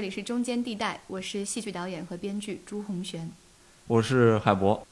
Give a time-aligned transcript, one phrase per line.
[0.00, 3.30] 这里是中间地带，我是戏剧导演和编剧朱红璇。
[3.86, 4.86] 我是海博。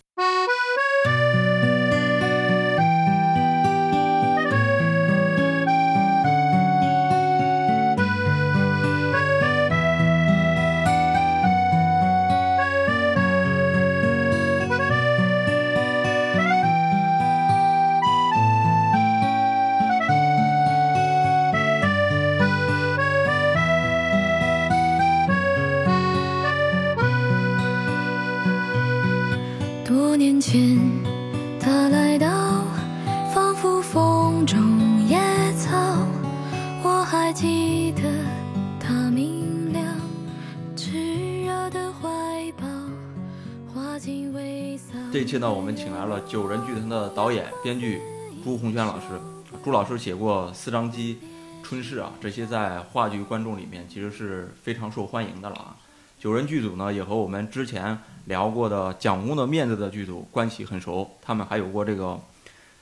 [45.28, 48.00] 期呢，我们请来了九人剧团的导演、编剧
[48.42, 49.20] 朱红轩老师。
[49.62, 51.18] 朱老师写过《四张机》
[51.68, 55.76] 《春逝》啊，这些在话剧观众里面其实是非常受欢迎的了啊。
[56.18, 62.18] 九人剧组呢，也和我们之前聊过的《蒋公的面子》的剧组关系很熟，他们还有过这个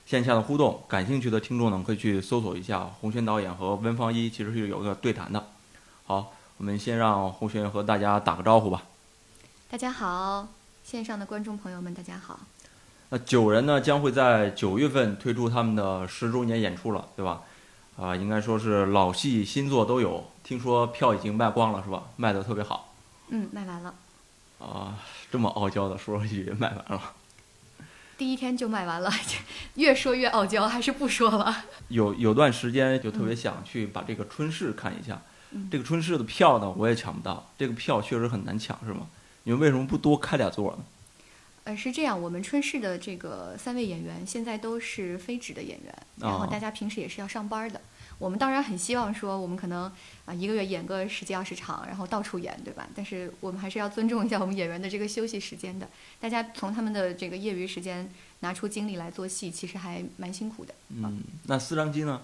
[0.05, 0.81] 线下的互动。
[0.87, 5.47] 感兴趣的听众呢，可以去搜索一下红轩导演和温芳一，其实是有个对谈的。
[6.05, 8.83] 好，我们先让红轩和大家打个招呼吧。
[9.69, 10.47] 大家好，
[10.87, 12.39] 线上的观众朋友们，大家好。
[13.09, 17.41] 那九人呢，将会在九月份推出他们的十周年演出了，对吧？
[17.97, 20.31] 啊、应该说是老戏新作都有。
[20.45, 22.03] 听说票已经卖光了，是吧？
[22.15, 22.95] 卖的特别好
[23.27, 23.93] 嗯，卖完了，
[24.59, 24.97] 啊、
[25.29, 27.15] 这么傲娇的说一句卖完了。
[28.17, 29.11] 第一天就卖完了，
[29.75, 31.65] 越说越傲娇，还是不说了。
[31.89, 35.21] 有有段时间就特别想去把这个春市看一下，
[35.51, 39.07] 嗯这个春市的票呢，我也抢不到，这个票确实很难抢，是吗？
[39.47, 40.83] 你们为什么不多开俩座呢？
[41.63, 47.79] 呃，是这样，我们春市的这个三位演员现在都是非职的演员，然后哦大家平时也是要上班的。
[48.19, 49.89] 我们当然很希望说，我们可能
[50.25, 52.89] 啊、一个月演个十几二十场，然后到处演，对吧？
[52.93, 55.87] 但是我们还是要尊重一下我们演员的这个休息时间的。
[56.19, 58.09] 大家从他们的这个业余时间
[58.41, 60.73] 拿出精力来做戏，其实还蛮辛苦的。
[60.89, 62.21] 嗯，那四张机呢？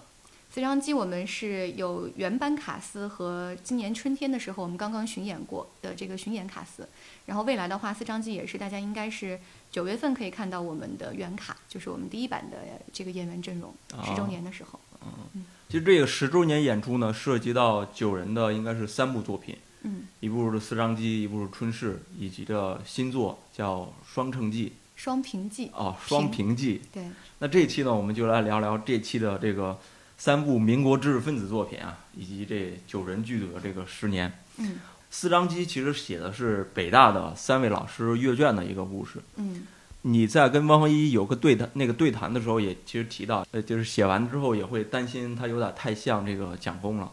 [0.54, 6.88] 四张机我们是有原版卡司和今年春天的时候我们刚刚巡演过的这个巡演卡司，
[7.26, 9.36] 然后未来的话四张机也是大家应该是
[9.72, 12.58] 九月份可以看到我们的原卡，就是我们第一版的
[12.92, 14.78] 这个演员阵容，十周哦年的时候。
[15.02, 19.56] 嗯其实这个十周年演出呢，涉及到九人的应该是三部作品。
[19.82, 26.80] 嗯，一部是《四张机》，一部是《春逝》，以及这新作叫《双城记双平记》哦，《双平记》。
[26.94, 27.10] 对，
[27.40, 29.76] 那这一期呢，我们就来聊聊这期的这个
[30.16, 34.32] 三部民国知识分子作品啊，以及这九人剧组的这个十年。
[34.58, 34.78] 嗯
[35.10, 39.20] 四张机其实写的是北大的三位老师阅卷的一个故事。
[39.36, 39.66] 嗯
[40.02, 47.10] 你在跟汪峰一有个对谈，那个对谈的时候，也其实提到，呃，就是写完之后也会担心他有点太像这个蒋公了，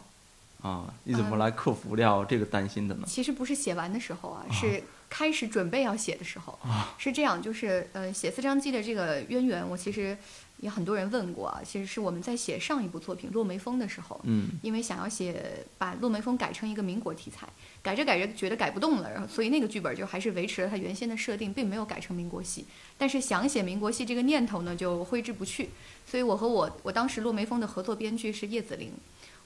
[0.60, 3.04] 啊，你怎么嗯来克服掉这个担心的呢？
[3.06, 6.58] 其实不是写完的时候啊，是开始准备要写的时候。
[6.98, 10.18] 是这样，就是呃，写四张机的这个渊源，我其实
[10.62, 11.60] 也很多人问过啊。
[11.62, 17.46] 其实是我们在写上一部作品《落梅风》的时候，嗯因为想要写把落梅风改成一个民国题材，
[17.82, 22.64] 改着改着觉得改不动了，然后所以那个剧本就还是维持了它原先的设定，并没有改成民国戏。
[22.96, 25.68] 但是想写民国戏这个念头呢，就挥之不去。
[26.06, 28.92] 所以我和我我当时落梅风的合作编剧是叶子玲，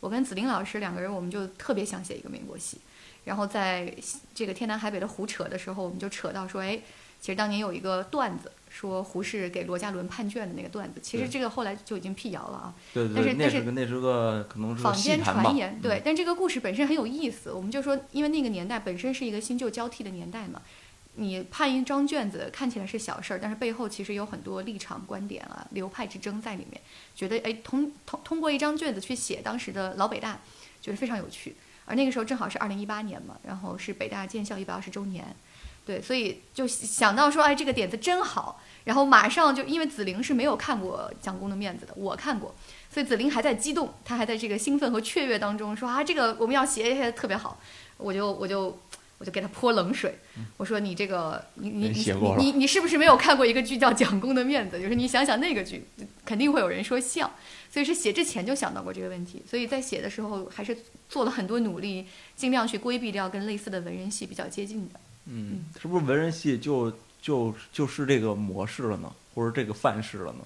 [0.00, 2.78] 我跟子玲老师两个人，我们就特别想写一个民国戏。
[3.25, 3.93] 然后在
[4.33, 6.81] 这个天南海北的胡扯的时候，我们就扯到说，哎，
[7.21, 12.75] 其实当年有一个段子，说胡适给罗家伦判卷的那个段子，其实这个后来就已经辟谣了啊。
[12.93, 17.51] 对对对，但是但是那是个可能是坊间传言，对嗯，但这个故事本身很有意思。
[17.51, 20.61] 我们就说，因为那个年代本身是一个新旧交替的年代嘛，
[21.15, 26.79] 你判一张卷子看起来是小事儿，但是背后其实有很多立场、观点啊、流派之争在里面。
[27.15, 30.39] 觉得哎，通通通过一张卷子去写当时的老北大，
[30.83, 31.57] 觉得非常有趣。
[31.87, 35.25] 而那个时候正好是二零一八年嘛，然后是北大建校一百二十周年，
[35.87, 38.61] 对，所以就想到说，哎，这个点子真好。
[38.87, 42.55] 然后马上就因为子玲是没有看过《蒋公的面子》的，我看过，
[42.89, 47.61] 所以子玲还在激动，她还在这个兴奋和雀跃当中说啊，这个我们要写写特别好。
[47.99, 48.79] 我就我就
[49.19, 50.19] 我就给他泼冷水，
[50.59, 54.77] 我说你这个你你你你你是不是没有看过一个剧叫《蒋公的面子》？
[54.81, 55.84] 就是你想想那个剧，
[56.25, 57.31] 肯定会有人说像。
[57.71, 60.77] 所以是写之前就想到过这个问题，所以在写的时候还是
[61.09, 62.07] 做了很多努力，
[62.37, 65.01] 尽量去规避掉跟类似的文人戏比较接近的。
[65.27, 66.93] 嗯，是不是文人戏就
[67.27, 70.39] 就就是这个模式了呢，或者这个范式了呢？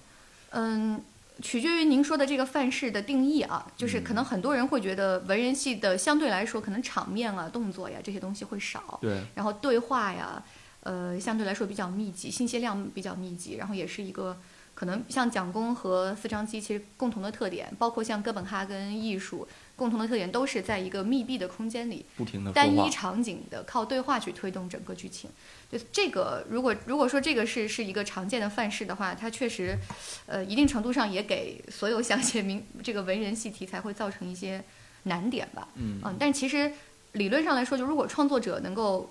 [0.52, 0.98] 嗯，
[1.42, 10.42] 取决于您说的这个范式的定义啊，就是可能很多人会觉得文人戏的相对来说，可能场面啊、动作呀这些东西会少，对，然后对话呀，
[10.82, 14.38] 呃，相对来说比较密集，信息量比较密集，然后也是一个
[14.72, 19.46] 可能像蒋公和四张机其实共同的特点，包括像哥本哈根艺术
[19.80, 25.30] 共同的特点都是在一个密闭的空间里，不停的单一，场景的靠对话去推动整个剧情。
[25.72, 29.78] 就这个，如果如果说这个是是一个常见的范式的话，它确实，
[30.26, 34.62] 呃，一定程度上也给所有想写明这个文人戏题材会造成一些
[35.04, 35.66] 难点吧。
[35.76, 36.70] 嗯嗯，但其实
[37.12, 39.10] 理论上来说，就如果创作者能够，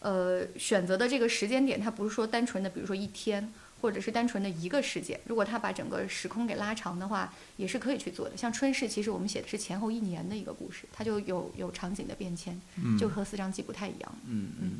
[0.00, 3.52] 呃，选择的这个时间点，它不是说单纯的，比如说一天，
[3.82, 8.36] 或者是单纯的一个事件，如果他把整个时空给拉长的话，也是可以去做的。
[8.36, 14.14] 像春逝，其实我们写的是前后一年的一个故事，它就有有场景的变迁，嗯就和四张机不太一样。
[14.26, 14.70] 嗯嗯，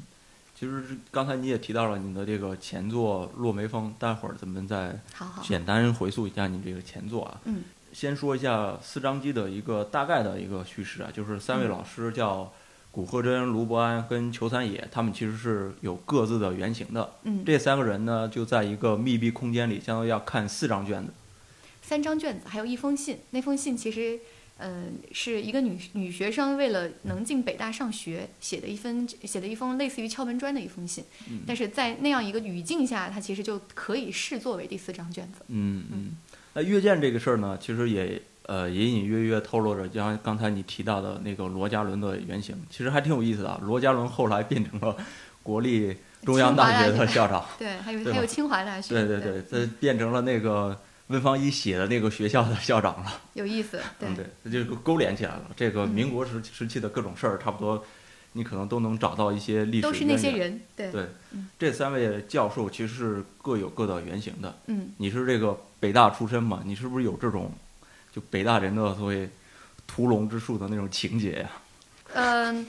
[0.55, 7.41] 其实刚才你也提到了你的这个前作《落梅风》，待会儿咱们再好好，简单回溯一下你这个前作啊。
[7.45, 12.51] 嗯先说一下四张机的一个大概的一个叙事啊，就是三位嗯老师叫
[12.93, 17.15] 古贺真、卢伯安跟裘三野，他们其实是有各自的原型的。
[17.25, 21.11] 嗯，这三个人呢，就在一个密闭空间里，相当于要看四张卷子。
[21.81, 23.19] 三张卷子，还有一封信。
[23.31, 24.21] 那封信其实，
[24.59, 31.03] 嗯、是一个女女学生为了能进北大上学写的一封写的一封类似于敲门砖的一封信。
[31.31, 35.45] 嗯但是在那样一个语境下，它其实就可以视作为第四张卷子。
[35.49, 36.17] 嗯嗯，
[36.53, 38.21] 那阅卷这个事儿呢，其实也
[38.53, 43.59] 呃隐隐约约透露着，就像刚才你提到的那个罗家伦的原型，其实还挺有意思的啊。
[43.63, 44.95] 罗家伦后来变成了
[45.43, 48.93] 国立中央大学的校长，对，还有还有清华大学。
[48.95, 53.23] 对对对，他变成了那个温方一写的那个学校的校长了。
[53.33, 53.81] 有意思。
[53.99, 55.51] 对，嗯，对，这就勾连起来了。
[55.57, 57.83] 这个嗯民国时时期的各种事儿，差不多
[58.35, 60.31] 你可能都能找到一些历史都是那些。
[60.33, 60.61] 人。
[60.77, 64.55] 对，对嗯，这三位教授其实是各有各的原型的。
[64.67, 66.61] 嗯，你是这个北大出身嘛？
[66.67, 67.51] 你是不是有这种
[68.13, 69.29] 就北大人的所谓
[69.87, 71.51] 屠龙之术的那种情节呀？
[72.15, 72.67] 嗯、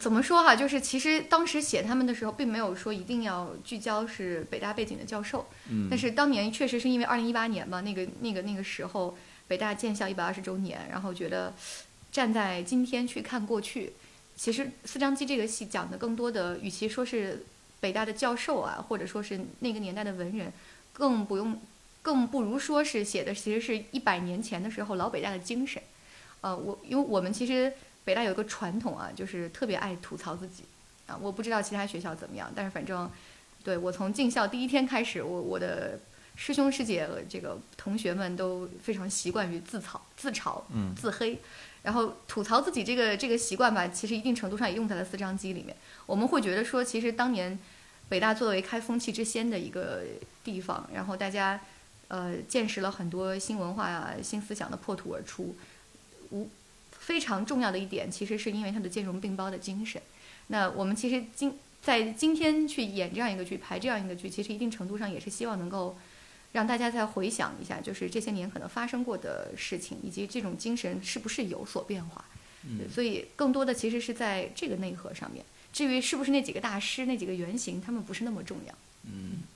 [0.00, 0.56] 怎么说哈？
[0.56, 5.46] 就是其实当时写他们的时候，并没有说一定要聚焦是北大背景的教授。
[5.70, 9.16] 嗯，但是当年确实是因为二零一八年嘛，那个那个那个时候
[9.46, 11.54] 北大建校一百二十周年，然后觉得
[12.10, 13.92] 站在今天去看过去，
[14.36, 17.46] 其实四张机这个戏讲的更多的，与其说是
[17.78, 20.52] 北大的教授啊，或者说是那个年代的文人，
[20.92, 21.60] 更不用，
[22.06, 25.82] 更不如说是写的其实是一百年前的时候老北大的精神。
[26.40, 27.72] 呃，我因为我们其实
[28.04, 30.62] 北大有一个传统啊，就是特别爱吐槽自己
[31.08, 33.10] 啊，我不知道其他学校怎么样，但是反正
[33.64, 35.98] 对我从进校第一天开始，我我的
[36.36, 41.40] 师兄师姐这个同学们都非常习惯于自嘲、自嘲、嗯自黑，
[41.82, 45.76] 然后吐槽自己这个这个习惯吧，其实一定程度上也用在了四张机里面。
[46.06, 47.58] 我们会觉得说，其实当年
[48.08, 50.02] 北大作为开风气之先的一个
[50.44, 51.60] 地方，然后大家
[52.08, 55.54] 呃见识了很多新文化啊、新思想的破土而出，
[56.30, 56.48] 无
[56.90, 60.00] 非常重要的一点，其实是因为它的兼容并包的精神。
[60.48, 65.96] 那我们其实今在今天去演这样一个剧、排这样一个剧，其实一定程度上也是希望能够
[66.52, 72.24] 让大家再回想一下，就是这些年可能发生过的事情，以及这种精神是不是有所变化。
[72.68, 75.44] 嗯所以更多的其实是在这个内核上面。
[75.72, 78.74] 至于是不是那几个大师、那几个原型，他们不是那么重要。
[79.04, 79.42] 嗯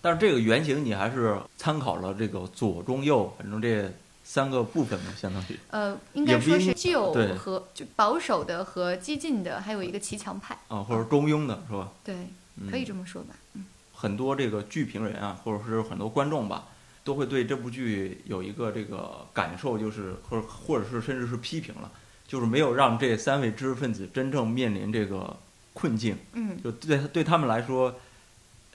[0.00, 3.92] 但是这个原型你还是参考了这个左中右，反正这
[4.24, 10.58] 三个部分嘛，相当于呃，应该说是旧对和就保守的和激进的，还有一个骑墙派。
[10.68, 11.92] 啊，或者中庸的是吧？
[12.04, 12.14] 对，
[12.60, 13.34] 嗯可以这么说吧。
[13.54, 13.64] 嗯
[13.98, 16.66] 很多这个剧评人啊，或者是很多观众吧，
[17.02, 21.90] 都会对这部剧有一个这个感受，就是或者或者是甚至是批评了，
[22.28, 25.34] 就是没有让这三位知识分子真正面临这个
[25.72, 26.18] 困境。
[26.34, 27.94] 嗯就对对他们来说，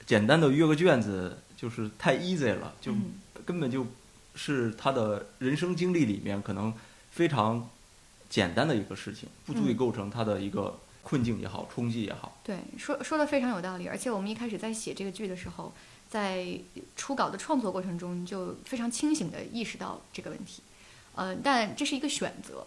[0.06, 3.86] 简单的约个卷子就是太 easy 了，就嗯根本就
[4.34, 6.72] 是他的人生经历里面可能
[7.10, 7.68] 非常
[8.28, 12.38] 简单的一个事情，不足以嗯构成他的一个困境也好，冲击也好。
[12.44, 13.86] 对，说说的非常有道理。
[13.86, 15.72] 而且我们一开始在写这个剧的时候，
[16.08, 16.46] 在
[16.96, 20.62] 初稿的创作过程中，就非常清醒地意识到这个问题。
[21.14, 22.66] 呃，但这是一个选择，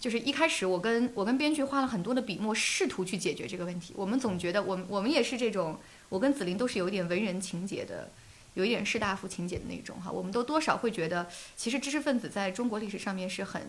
[0.00, 3.92] 就是一开始我跟我跟编剧花了很多的笔墨，试图去解决这个问题。
[3.96, 5.78] 我们总觉得，我们我们也是这种，
[6.12, 8.10] 我跟紫菱都是有点文人情节的，
[8.52, 10.12] 有一点士大夫情节的那种哈。
[10.12, 11.26] 我们都多少会觉得，
[11.56, 13.62] 其实知识分子在中国历史上面是很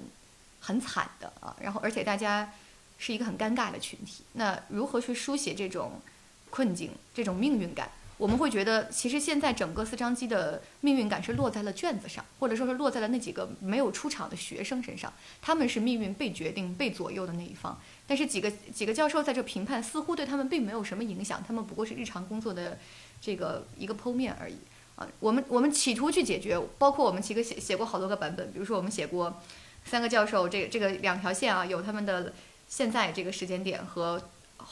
[0.60, 1.56] 很惨的啊。
[1.62, 2.52] 然后，而且大家
[2.98, 4.26] 是一个很尴尬的群体。
[4.34, 6.02] 那如何去书写这种
[6.50, 7.90] 困境、这种命运感？
[8.18, 17.78] 我们会觉得，其实现在整个四张机的命运感是落在了卷子上，或者说是落在了那几个没有出场的学生身上，他们是命运被决定、被左右的那一方。
[18.06, 22.78] 但是几个几个教授在这评判，似乎对他们并没有什么影响，他们不过是日常工作的
[23.20, 24.58] 这个一个剖面而已
[24.96, 25.08] 啊。
[25.20, 29.42] 我们我们企图去解决，包括我们几个写写过好多个版本，比如说我们写过
[29.86, 32.32] 三个教授，这个这个两条线啊，有他们的
[32.68, 34.22] 现在这个时间点和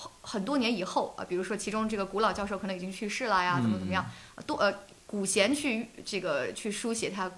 [0.02, 4.06] 很很多年以后啊，比如说其中这个古老教授可能已经去世了呀，怎么怎么样，
[4.48, 4.74] 多呃
[5.06, 7.32] 古贤去这个去书写他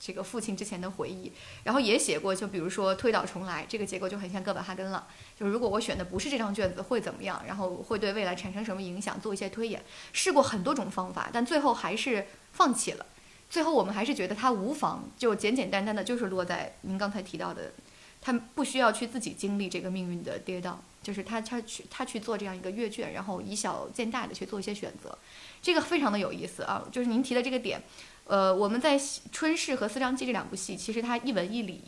[0.00, 1.32] 这个父亲之前的回忆，
[1.64, 5.06] 然后也写过，就比如说推倒重来，这个结构就很像哥本哈根了。
[5.38, 9.82] 就是如果我选的不是这张卷子会怎么样，然后会对未来产生什么影响，做一些推演。
[10.12, 13.06] 试过很多种方法，但最后还是放弃了。
[13.50, 17.72] 最后我们还是觉得他无妨，就简简单单的，就是落在您刚才提到的，
[18.20, 25.16] 他不需要去自己经历这个命运的跌宕，就是他他去他去做这样一个阅卷，然后以小见大的去做一些选择，
[25.62, 26.84] 这个非常的有意思啊。
[26.90, 27.82] 就是您提的这个点。
[28.24, 28.98] 呃，我们在
[29.32, 31.80] 《春逝》和《四张记》这两部戏，其实它一文一理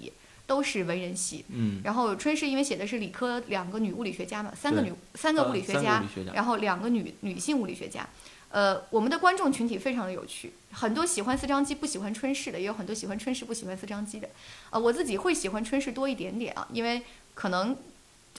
[0.50, 1.44] 都是文人系。
[1.48, 1.80] 嗯。
[1.84, 6.02] 然后《春逝》因为写的是理科两个女物理学家嘛，三个女三个物理学家，
[6.34, 8.04] 然后两个女女性物理学家。
[8.48, 14.28] 呃，我们的观众群体非常的有趣，很多喜欢四张机不喜欢《春逝》的，也有很多喜欢《春逝》不喜欢四张机的。
[14.70, 17.02] 呃，我自己会喜欢《春逝》多一点点啊，因为
[17.34, 17.76] 可能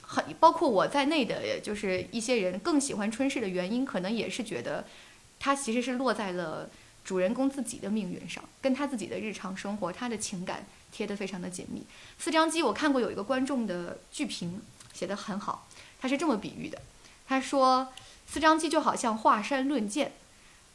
[0.01, 4.83] 很包括我在内的，就是一些人更喜欢《春逝》的原因，可能也是觉得
[5.39, 6.69] 他其实是落在了。
[7.03, 11.85] 主人公自己的命运上，跟他自己的日常生活、他的情感贴得非常的紧密。
[12.19, 14.61] 四张机我看过有一个观众的剧评
[14.93, 15.67] 写得很好，
[15.99, 16.81] 他是这么比喻的：
[17.27, 17.93] 他说
[18.27, 20.11] 四张机就好像华山论剑，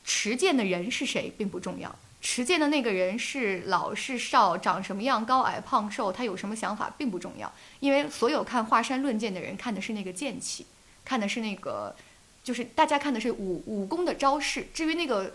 [0.04, 10.66] 持剑的人是谁并不重要，持剑的那个人是老是少，长什么样、高矮胖瘦，他有什么想法并不重要，因为所有看华山论剑的人看的是那个剑气，
[11.04, 11.94] 看的是那个，
[12.42, 15.32] 就是大家看的是武武功的招式，至于那个。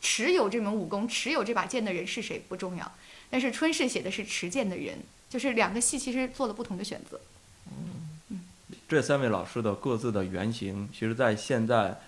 [0.00, 2.92] 持有这门武功、持有这把剑的人是谁不重要，
[3.30, 7.20] 但是春逝写的是持剑的人，就是两个戏其实做了不同的选择。
[7.66, 8.40] 嗯，
[8.88, 11.98] 这三位老师的各自的原型，其实在现在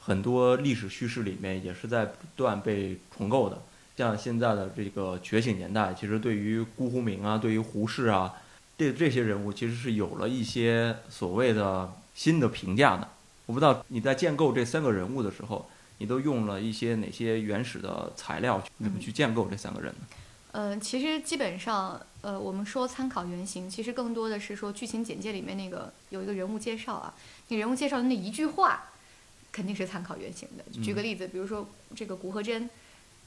[0.00, 3.62] 很多历史叙事里面也是在不断被重构的。
[3.96, 8.34] 像现在的这个觉醒年代，其实对于辜鸿铭啊、对于胡适啊，
[8.76, 13.08] 这这些人物其实是有了一些所谓的新的评价的。
[13.46, 15.70] 我不知道你在建构这三个人物的时候。
[15.98, 18.60] 你都用了一些哪些原始的材料？
[18.82, 20.00] 怎么去建构这三个人呢？
[20.10, 20.16] 嗯，
[20.80, 27.14] 其实基本上，呃，我们说参考原型，其实更多的是说剧情简介里面那个有一个人物介绍啊，
[27.48, 28.84] 那人物介绍的那一句话，
[29.50, 30.64] 肯定是参考原型的。
[30.82, 32.70] 举个例子，比如说这个古贺真，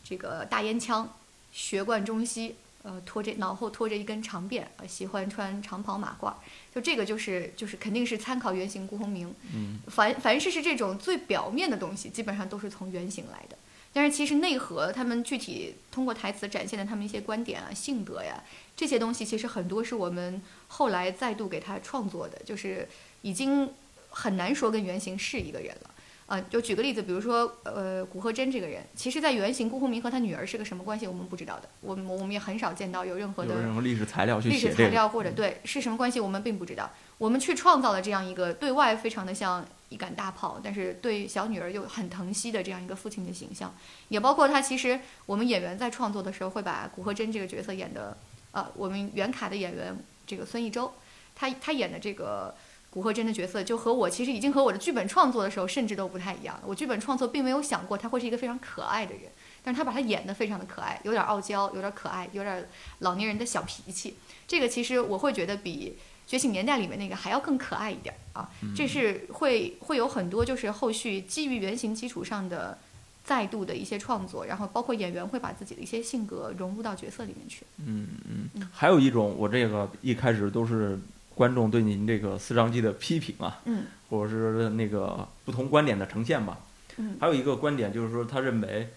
[0.03, 1.13] 这个大烟枪，
[1.51, 2.55] 学贯中西。
[2.84, 6.34] 呃，拖着脑后拖着一根长辫，呃，喜欢穿长袍马褂，
[6.74, 9.34] 就这个就是就是肯定是参考原型辜鸿铭。
[9.53, 13.57] 嗯，凡凡是是这种最表面的东西，基本上都是从原型来的。
[13.97, 18.43] 但是其实内核，他们具体通过台词展现的他们一些观点啊、性格呀，
[18.75, 22.87] 这些东西其实很多是我们后来再度给他创作的，就是
[23.23, 23.67] 已经
[24.11, 25.89] 很难说跟原型是一个人了。
[26.27, 31.69] 啊，就举个例子，比如说，呃，古贺真这个人，其实，在原型辜鸿铭和他女儿是个什么关系，我们不知道的。
[31.79, 36.91] 我们我们也很少见到有任何的任何历史材料去历史材料或者对是什么关系，我们并不知道。
[37.17, 43.74] 我们去创造了这样一个对外非常的像一杆大炮，但是对小女儿又很疼惜的这样一个父亲的形象，
[44.10, 48.17] 也包括他其实我们演员在创作的时候会把古贺真这个角色演的，
[48.51, 50.91] 呃，我们原卡的演员这个孙艺洲，
[51.34, 52.53] 他他演的这个。
[52.97, 56.59] 古贺真的角色就和我其实已经和我的剧本创作的时候甚至都不太一样。
[56.65, 59.25] 我剧本创作并没有想过他会是一个非常可爱的人，
[59.63, 62.67] 但是他把他演得非常的可爱，有点傲娇，有点可爱，有点
[62.99, 64.15] 老年人的小脾气。
[64.47, 65.95] 这个其实我会觉得比
[66.27, 68.49] 《觉醒年代》里面那个还要更可爱一点啊。
[68.75, 72.79] 这是会会有很多就是后续基于原型基础上的
[73.23, 77.63] 再度的一些创作，然后包括演员会把自己的一些性格融入到角色里面去。
[77.77, 78.07] 嗯
[78.55, 78.67] 嗯。
[78.73, 80.99] 还有一种，我这个一开始都是。
[81.38, 86.58] 观众对您这个四张机的批评啊，嗯，或者是那个不同观点的呈现吧，
[86.98, 88.89] 嗯，还有一个观点就是说，他认为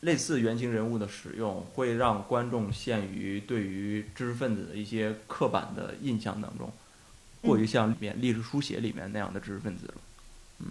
[0.00, 6.72] 类似原型人物的使用会让观众陷于对于知识分子的一些刻板的印象当中，
[7.42, 9.94] 过于像里面历史书写里面那样的知识分子了，
[10.60, 10.66] 嗯，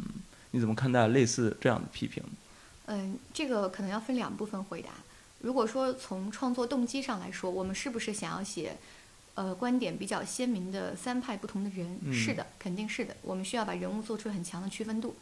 [0.49, 2.23] 你怎么看待类似这样的批评？
[2.87, 4.89] 嗯，这个可能要分两部分回答。
[5.41, 8.77] 如果说从创作动机上来说，我们是不是想要写？
[9.35, 13.15] 呃，观点比较鲜明的三派不同的人，是的，肯定是的。
[13.23, 15.15] 我们需要把人物做出很强的区分度。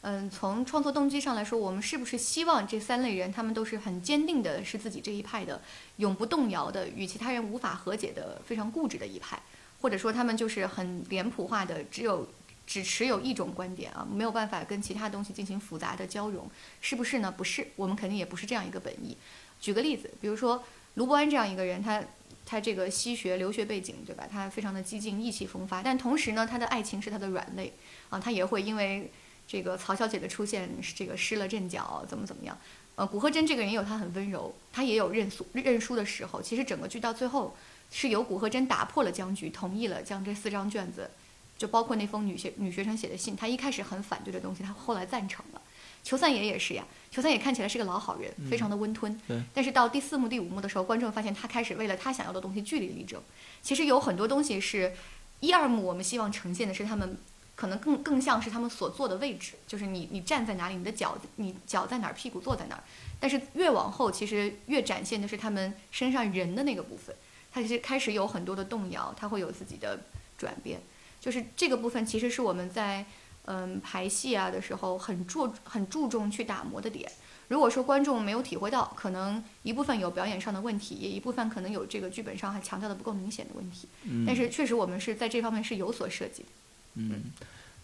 [0.00, 5.60] 嗯，从创作动机上来说，我们是不是希望这三类人，他们都是很坚定的，是自己这一派的，
[5.96, 9.38] 永不动摇的，与其他人无法和解的，非常固执的一派，
[9.82, 12.26] 或者说他们就是很脸谱化的，只有
[12.66, 16.48] 只持有一种观点啊，没有办法跟其他东西进行复杂的交融，
[16.80, 17.30] 是不是呢？
[17.30, 19.14] 不是，我们肯定也不是这样一个本意。
[19.60, 22.02] 举个例子，比如说卢伯安这样一个人，他。
[22.50, 24.26] 他这个西学留学背景，对吧？
[24.30, 25.82] 他非常的激进，意气风发。
[25.82, 27.70] 但同时呢，他的爱情是他的软肋
[28.08, 29.12] 啊，他也会因为
[29.46, 32.56] 这个曹小姐的出现，这个失了阵脚，怎么怎么样？
[32.94, 36.40] 呃，古贺真这个人也有他很温柔，他也有认输认输的时候。
[36.40, 37.54] 其实整个剧到最后，
[37.92, 41.10] 是由古贺真打破了僵局，同意了将这四张卷子，
[41.58, 45.60] 就包括那封女学女学生写的信，他一开始很反对的东西，他后来赞成了。
[46.08, 49.14] 裘三爷也是呀，裘三爷看起来是个老好人，非常的温吞。
[49.28, 53.20] 对但是到第四幕、第五幕的时候，观众发现他开始为了他想要的东西据理力争。
[53.60, 54.94] 其实有很多东西是
[55.40, 57.18] 一二幕我们希望呈现的是他们
[57.54, 62.82] 可能更更像是他们所坐的位置，就是你你站在哪里，你的脚你脚在哪儿，屁股坐在哪儿。
[63.20, 67.14] 但是越往后，其实越展现的是他们身上人的那个部分，
[67.52, 70.00] 他其实开始有很多的动摇，他会有自己的
[70.38, 70.80] 转变。
[71.20, 73.04] 就是这个部分，其实是我们在
[73.48, 77.10] 嗯排戏啊的时候很注很注重去打磨的点。
[77.48, 83.88] 如果说观众没有体会到，可能一部分有表演上的问题，也一部分可能有这个剧本上还强调的不够明显的问题。
[84.04, 86.48] 嗯但是确实我们是在这方面是有所设计的。
[86.96, 87.22] 嗯，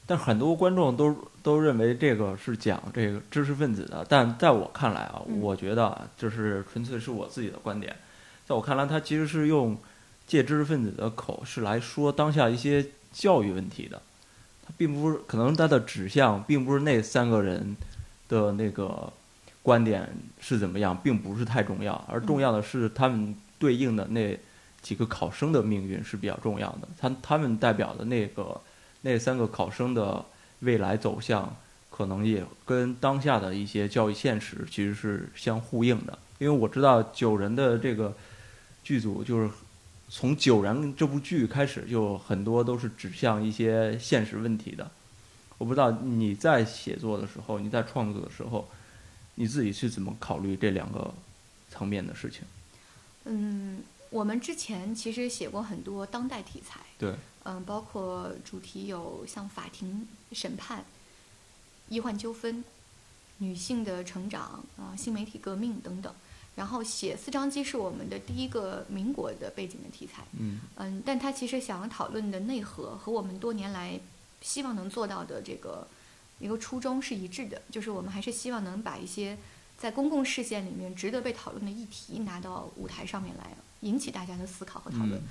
[0.06, 7.96] 但很多观众都都认为这个是讲这个知识分子的，但在我看来啊，嗯我觉得啊，这是纯粹是我自己的观点，
[8.46, 9.78] 在我看来，他其实是用
[10.26, 14.02] 借知识分子的口是来说当下一些教育问题的，
[14.66, 17.76] 他并不是可能他的指向并不是那三个人
[18.28, 19.12] 的那个
[19.62, 20.08] 观点
[20.40, 24.38] 是怎么样，并不是太重要，而重要的是他们对应的那
[24.80, 28.60] 几个考生的命运是比较重要的，他他们代表的那个。
[29.06, 30.24] 那三个考生的
[30.60, 31.54] 未来走向，
[31.90, 36.18] 可能也跟当下的一些教育现实其实是相呼应的。
[36.38, 38.16] 因为我知道九人的这个
[38.82, 39.50] 剧组，就是
[40.08, 44.90] 从《九人》这部剧开始，就很多都是指向一些现实问题的。
[45.58, 48.68] 我不知道你在写作的时候，你在创作的时候，
[49.36, 51.14] 你自己是怎么考虑这两个
[51.70, 52.42] 层面的事情？
[53.24, 60.84] 嗯，我们之前其实写过很多当代题材，对，嗯，包括主题有像法庭审判、
[61.88, 62.62] 医患纠纷、
[63.38, 66.12] 女性的成长啊、新媒体革命等等。
[66.56, 73.98] 然后写四张机是我们的第一个民国的背景的题材，嗯嗯，但它其实想要讨论的内核和我们多年来
[74.40, 75.86] 希望能做到的这个
[76.38, 79.36] 一个初衷是一致的，就是我们还是希望能把一些
[79.78, 85.12] 在公共视线里面值得被讨论的议题拿到舞台上面来，引起大家的思考和讨论。
[85.14, 85.22] 嗯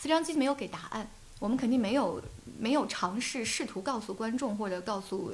[0.00, 2.22] 四张机没有给答案，我们肯定没有
[2.56, 5.32] 没有尝试试图告诉观众或者告诉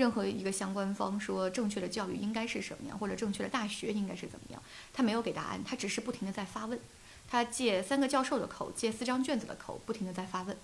[0.00, 4.62] 任何一个相关方说正确的教育应该是什么样，或者正确的大学应该是怎么样。
[4.94, 6.80] 他没有给答案，他只是不停的在发问。
[7.28, 10.56] 他借三个教授的口，借四张卷子的口，不停的在发问。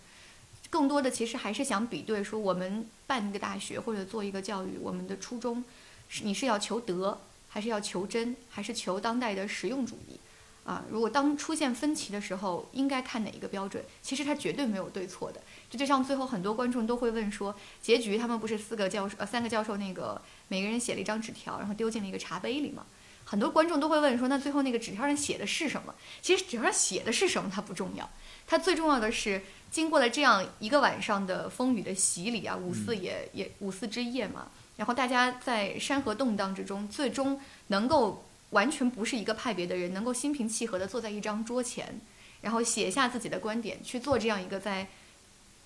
[0.70, 5.62] 更多的其实还是想比对说，我们办一个大学或者做一个教育，我们的初衷
[6.08, 7.20] 是你是要求德，
[7.50, 10.18] 还是要求真，还是求当代的实用主义？
[10.66, 13.84] 啊，如果当出现分歧的时候，应该看哪一个标准？
[14.02, 15.40] 其实它绝对没有对错的。
[15.70, 22.84] 这就像最后很多观众都会问说，结局他们不是四个教授呃三个教授那个每个人写了一张纸条，然后丢进了一个茶杯里吗？
[23.24, 25.94] 很多观众都会问说，那最后那个纸条上写的是什么？
[26.20, 28.08] 其实纸条上写的是什么它不重要，
[28.46, 42.00] 它最重要的是经过了这样一个晚上的风雨的洗礼啊，五四也、也五四之夜嘛，然后大家在山河动荡之中，最终能够完全不是一个派别的人，能够心平气和地坐在一张桌前，
[42.42, 44.86] 然后写下自己的观点，去做这样一个在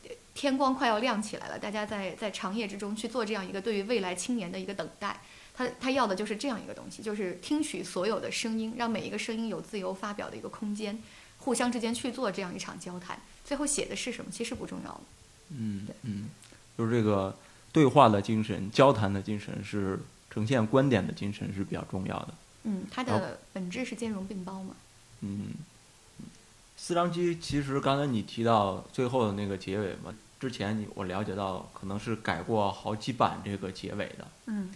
[0.05, 5.21] 呃天光快要亮起来了，大家在在长夜之中去做这样一个对于未来青年的一个等待。
[5.53, 10.99] 他他要的就是这样一个东西，就是听取所有的声音，让每一个声音有自由发表的一个空间，
[11.39, 13.21] 互相之间去做这样一场交谈。
[13.45, 15.01] 最后写的是什么，其实不重要了。
[15.51, 16.31] 嗯对嗯，
[16.79, 17.37] 就是这个
[17.73, 19.99] 对话的精神、交谈的精神是
[20.31, 22.35] 呈现观点的精神是比较重要的。
[22.65, 24.75] 嗯，它的本质是兼容并包嘛。
[25.21, 25.49] 嗯，
[26.77, 34.71] 四张机其实刚才你提到最后的那个结尾嘛，之前你我了解到可能是改过好几版这个结尾的，嗯，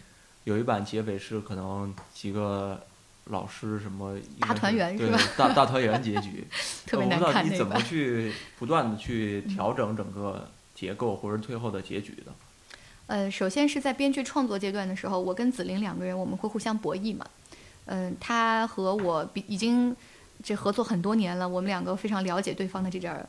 [0.45, 2.83] 有一版结尾是可能几个
[3.27, 6.47] 老师什么大团圆是吧大大团圆结局，
[6.85, 7.81] 特别难我不知道看那个你怎么。
[7.81, 12.33] 去 不断的去调整整个结构或者最后的结局的。
[13.07, 17.27] 呃，首先是在编剧创作阶段的时候，我跟子菱两个人我们会互相博弈嘛。
[17.87, 19.95] 嗯、他和我比已经
[20.43, 23.29] 这合作很多年了，我们两个非常了解对方的这点儿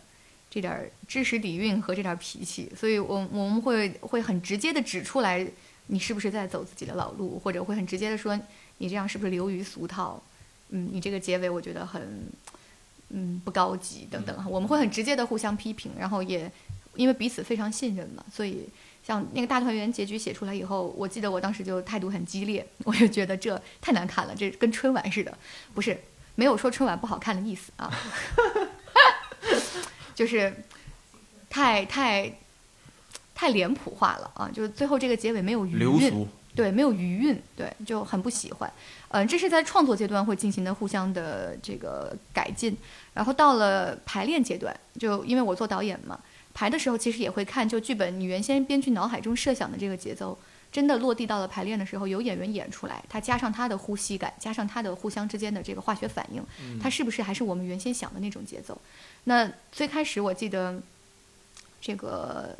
[0.49, 5.45] 这点儿知识底蕴和这点儿脾气，所以我我们会会很直接的指出来，
[5.87, 8.39] 你是不是在走自己的老路，或者会很直接的说
[8.77, 10.21] 你这样是不是流于俗套，
[10.69, 12.01] 嗯，你这个结尾我觉得很
[13.09, 16.49] 嗯不高级等等，我们会很直接的互相批评，然后也
[16.95, 18.67] 因为彼此非常信任嘛，所以
[19.05, 25.37] 像那个大团圆结局写出来以后，我记得我当时就态度很激烈，我就觉得这太难看了，这跟春晚似的，
[25.75, 25.95] 不是
[26.33, 27.91] 没有说春晚不好看的意思啊，
[30.15, 30.51] 就是
[31.49, 32.33] 太太
[33.35, 38.73] 太脸谱化了啊，就是最后这个结尾没有余韵，对，没有余韵，对，就很不喜欢。
[39.09, 42.75] 嗯、这是在创作阶段会进行的互相的这个改进，
[43.13, 46.19] 然后到了排练阶段，就因为我做导演嘛，
[46.55, 50.35] 排的时候其实也会看，就剧本你原先编剧脑海中设想的这个节奏，
[50.71, 58.81] 真的落地到了排练的时候，有演员演出来，他加上他的呼吸感，加上他的互相之间的这个化学反应，嗯它是不是还是我们原先想的那种节奏？
[59.25, 60.81] 那最开始我记得，
[61.81, 62.57] 这个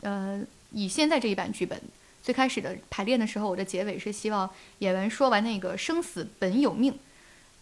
[0.00, 0.40] 呃，
[0.72, 1.80] 以现在这一版剧本，
[2.22, 6.98] 最开始的排练的时候，我的结尾是希望演员说完那个“生死本有命”，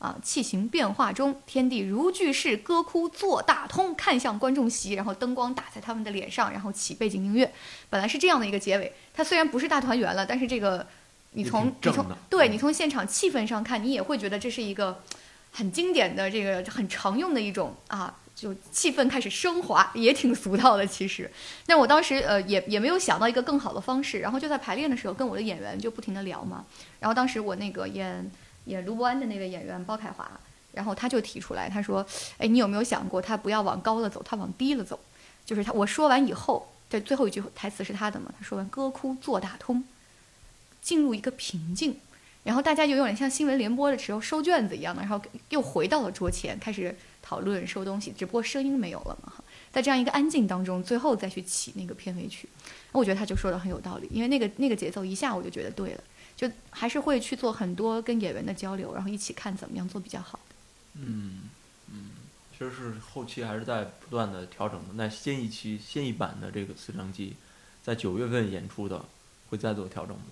[0.02, 7.52] 啊，气形变化中，天地如巨势，歌哭作大通，看向观众席，然后灯光打在他们的脸上，然后起背景音乐，
[7.88, 8.92] 本来是这样的一个结尾。
[9.14, 10.84] 它虽然不是大团圆了，但是这个
[11.34, 15.00] 你从你从对你从现场气氛上看，你也会觉得这是一个
[15.52, 21.30] 很经典的这个很常用的一种啊，就气氛开始升华，也挺俗套的其实。
[21.64, 26.64] 但我当时呃也也没有想到一个更好的方式，然后就在排练的时候跟我的演员就不停的聊嘛。
[26.98, 28.28] 然后当时我那个演
[28.66, 30.30] 演卢伯安的那位演员包凯华，
[30.72, 32.06] 然后他就提出来，他说
[32.38, 34.98] ：“哎，你有没有想过他不要往高了走，他往低了走？
[35.44, 38.32] 就是他我说完以后，这最后一句台词是他的嘛？
[38.38, 39.84] 他说完歌哭坐大通，
[40.80, 41.96] 进入一个平静。”
[42.44, 45.20] 然后大家就有点像新闻联播的时候收卷子一样的，然后
[45.50, 49.44] 又回到了桌前，开始讨论收东西，只不过声音没有了嘛哈。
[49.70, 52.48] 在这样一个安静当中，最后再去起那个片尾曲，
[52.90, 56.00] 我觉得他就说的很有道理，因为那个那个节奏一下我就觉得对了，
[56.42, 60.40] 就还是会去做很多跟演员的交流，然后一起看怎么样做比较好。
[60.94, 61.42] 嗯
[61.88, 62.10] 嗯，
[62.50, 64.86] 其实是后期还是在不断的调整的。
[64.94, 67.36] 那新一期新一版的这个四张机，
[67.80, 69.04] 在九月份演出的，
[69.50, 70.22] 会再做调整吗？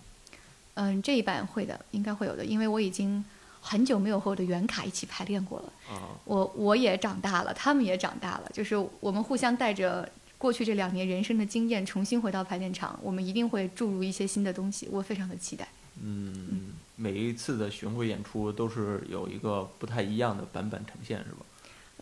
[0.74, 3.24] 嗯，这一版会的，应该会有的，因为我已经
[3.60, 5.72] 很久没有和我的原卡一起排练过了。
[5.94, 15.68] 啊，我我也长大了，他们也长大了，就是我们互相带着过去这两年人生的经验，重新回到排练场，我们一定会注入一些新的东西，我非常的期待。
[16.02, 21.46] 嗯，每一次的巡回演出都是有一个不太一样的版本呈现，是吧？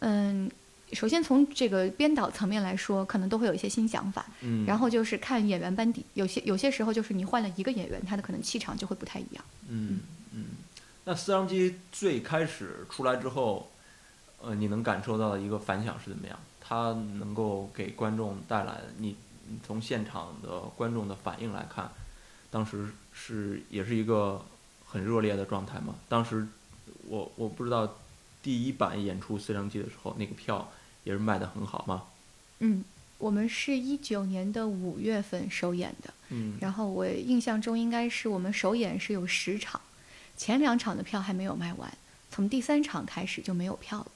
[0.00, 0.50] 嗯，
[0.92, 9.44] 首先从这个编导层面来说，可能都会有一些新想法，嗯，然后就是看演员班底，有些有些时候就是你换了一个演员，他的可能气场就会不太一样。
[9.68, 10.00] 嗯
[10.32, 10.44] 嗯，
[11.04, 13.70] 那四张机最开始出来之后，
[14.40, 16.38] 呃，你能感受到的一个反响是怎么样？
[16.60, 19.16] 它能够给观众带来你
[19.48, 21.90] 你从现场的观众的反应来看，
[22.50, 24.40] 当时是也是一个
[24.86, 25.96] 很热烈的状态嘛？
[26.08, 26.46] 当时
[27.08, 27.96] 我我不知道
[28.42, 30.70] 第一版演出四张机的时候，那个票
[31.02, 32.04] 也是卖的很好吗？
[32.60, 32.84] 嗯，
[33.18, 39.80] 我们是一九年的五月份首演的，嗯然后我印象中应该是我们首演是有十场，
[40.36, 41.92] 前两场的票还没有卖完，
[42.30, 44.06] 从第三场开始就没有票了，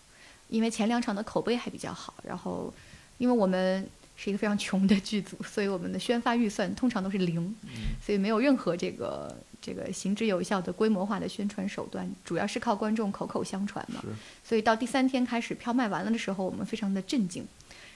[0.49, 2.73] 因为前两场的口碑还比较好，然后
[3.19, 3.87] 因为我们
[4.23, 7.53] 是一个非常穷的剧组，所以我们的宣发预算通常都是零，
[8.01, 14.01] 所以没有任何这个这个行之有效的规模化的宣传手段，主要是靠观众口口相传嘛。
[14.45, 17.45] 所以到第三天开始票卖完了的时候，我们非常的震惊，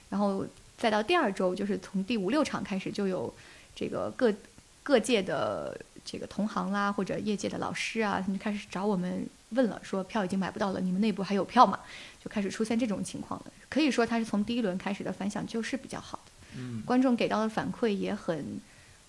[0.09, 0.45] 然后
[0.77, 3.33] 再到第二周，就是从第五六场开始，就有
[3.77, 4.35] 这个各
[4.83, 11.79] 各界的这个同行啦，或者业界的老师啊，他们就开始找我们问了，说票已经买不到了，你们内部还有票吗？
[12.27, 13.47] 就开始出现这种情况了。
[13.69, 18.59] 可以说，它是从第一轮开始的反响就是比较好的，嗯观众给到的反馈也很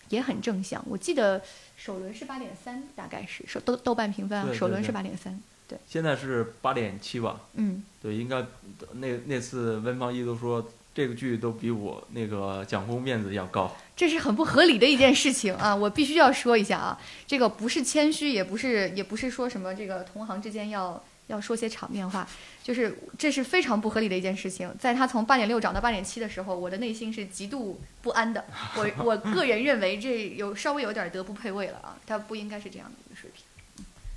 [0.09, 0.83] 也很正向。
[0.87, 1.41] 我记得
[1.75, 7.41] 首轮是八点三，大概是首豆豆瓣评分啊，对对首轮是对八点三，对，现在是八点七吧？
[7.55, 7.83] 嗯。
[7.99, 8.45] 对，应该
[8.93, 13.75] 那那次温方一都说这个剧都比我那个蒋公面子要高。
[13.95, 15.75] 这是很不合理的一件事情啊！
[15.75, 22.27] 我必须要说一下啊，这个不是谦虚，也不是也不是说什么这个同行之间要要说些场面话，
[22.63, 24.73] 就是这是非常不合理的一件事情。
[24.79, 28.45] 在他从八点六涨到八点七的时候，我的内心是极度不安的。
[28.75, 33.43] 我我个人认为这有稍微有点德不配位了啊，他不应该是这样的一个水平。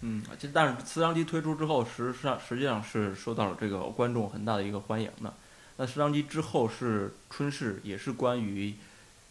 [0.02, 5.34] 嗯，这但是四张机推出之后，实际上实际上是受到了这个观众很大的一个欢迎的。
[5.76, 8.74] 那四张机之后是春逝，也是关于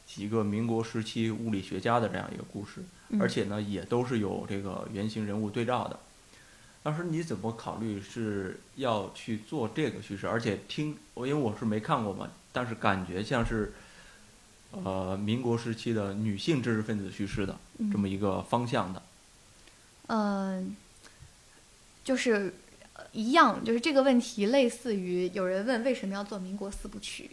[0.06, 6.00] 几个民国时期物理学家的这样一个故事，嗯而且呢也都是有这个原型人物对照的。
[6.82, 10.28] 当时你怎么考虑是要去做这个叙事？
[10.28, 13.74] 而且听我因为我是没看过嘛，但是感觉像是
[14.72, 19.04] 呃民国时期的女性知识分子叙事的嗯这么一个方向的。
[20.08, 20.76] 嗯，
[22.04, 22.54] 就是
[22.94, 27.30] 呃一样，就是这个问题类似于有人问为什么要做民国四部曲，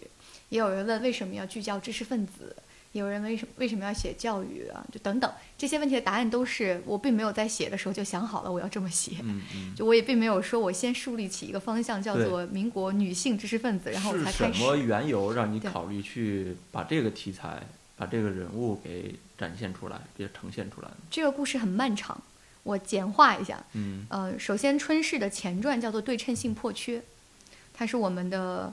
[0.49, 9.17] 也有人问为什么要聚焦知识分子，也有人为什为什么要写教育啊，就等等这些问题的答案都是我并没有在写的时候就想好了我要这么写。
[9.23, 9.75] 嗯嗯。
[9.75, 14.77] 就我也并没有说，我先树立起一个方向，叫做民国女性知识分子，然后我才开始什么。
[14.77, 17.63] 缘由让你考虑去把这个题材、
[17.97, 20.97] 把这个人物给展现出来，给呈现出来呢？
[21.11, 22.19] 这个故事很漫长，
[22.63, 23.63] 我简化一下。
[23.75, 26.99] 嗯呃，首先春逝的前传叫做《对称性破缺》，
[27.75, 28.73] 它是我们的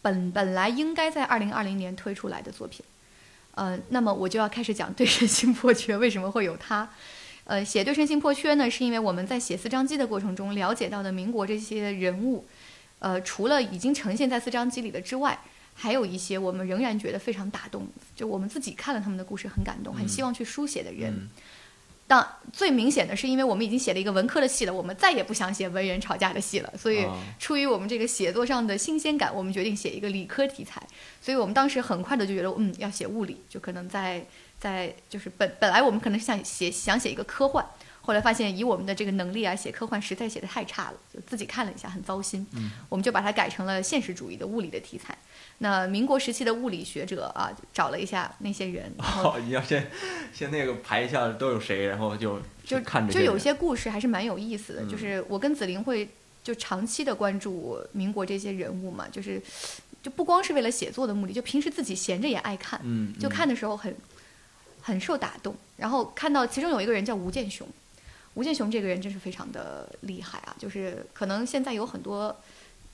[0.00, 2.82] 本本来应该在二零二零年推出来的作品。
[3.54, 6.88] 呃，那么我就要开始讲对称性破缺为什么会有它。
[7.44, 12.46] 呃，写对称性破缺呢，是因为我们在写四章机的过程中了解到的民国这些人物，
[13.00, 15.40] 呃，除了已经呈现在四章机里的之外，
[15.74, 21.12] 还有一些我们仍然觉得非常打动，就我们自己看了他们的故事很感动，很希望去书写的人。
[21.12, 21.28] 嗯
[22.10, 30.82] 当最明显的是，因为我们已经写了一个文科的戏了，我们再也不想写文人吵架的戏了，所以啊出于我们这个写作上的新鲜感，我们决定写一个理科题材。
[31.20, 34.26] 所以我们当时很快的就觉得，嗯，要写物理，就可能在
[34.58, 37.64] 在就是本本来我们可能是想写想写一个科幻，
[38.10, 45.16] 后来发现以我们的这个能力啊，写科幻实在写的太差了，就自己看了一下很糟心，嗯我们就把它改成了现实主义的物理的题材。
[45.58, 49.88] 那民国时期的物理学者啊，找了一下那些人，哦，你要先
[50.34, 56.08] 先那个排一下都有谁，然后就就看着就有些故事还是蛮有意思的，嗯就是我跟子玲会
[56.42, 59.40] 就长期的关注民国这些人物嘛，就是
[60.02, 63.94] 就不光是为了写作的目的，就平时自己闲着也爱看，嗯，就嗯看的时候很
[64.80, 65.54] 很受打动。
[65.76, 67.66] 然后看到其中有一个人叫吴建雄，
[68.34, 72.36] 吴建雄这个人真是非常的厉害啊，就是可能现在有很多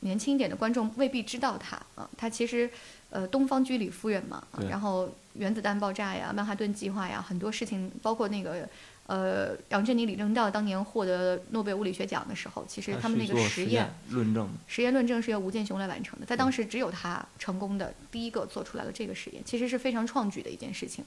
[0.00, 2.70] 年轻一点的观众未必知道他啊，他其实
[3.10, 8.68] 呃东方居里夫人嘛，啊然后原子弹爆炸呀、曼哈顿计划呀，很多事情，包括那个。
[9.08, 21.04] 呃，杨振宁、李政道当年获得诺贝尔物理学奖的时候，其实他们那个实验论证，实验论证是由吴建雄来完成的，在当时只有他成功的第一个做出来了这个实验，其实是非常创举的一件事情，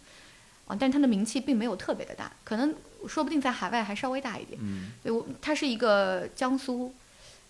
[0.70, 2.76] 啊，但他的名气并没有特别的大，可能
[3.08, 4.60] 说不定在海外还稍微大一点。
[4.62, 6.94] 嗯对，我他是一个江苏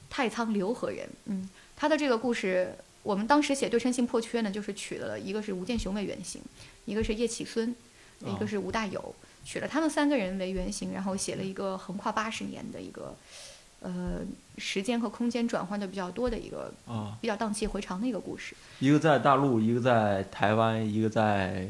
[0.10, 6.41] 太仓浏河人，嗯，他的这个故事，我们当时写对称性破缺呢，就是取了一个是吴建雄为原型，
[6.86, 7.75] 一个是叶启孙，
[8.21, 13.13] 一个哦是吴大有，取了他们三个人为原型，然后写了一个横跨八十年的一个，
[13.82, 14.21] 呃，
[14.58, 18.55] 时间和空间转换的比较多的一个啊，比较荡气回肠的一个故事。
[18.79, 21.67] 一个在大陆，一个在台湾，一个在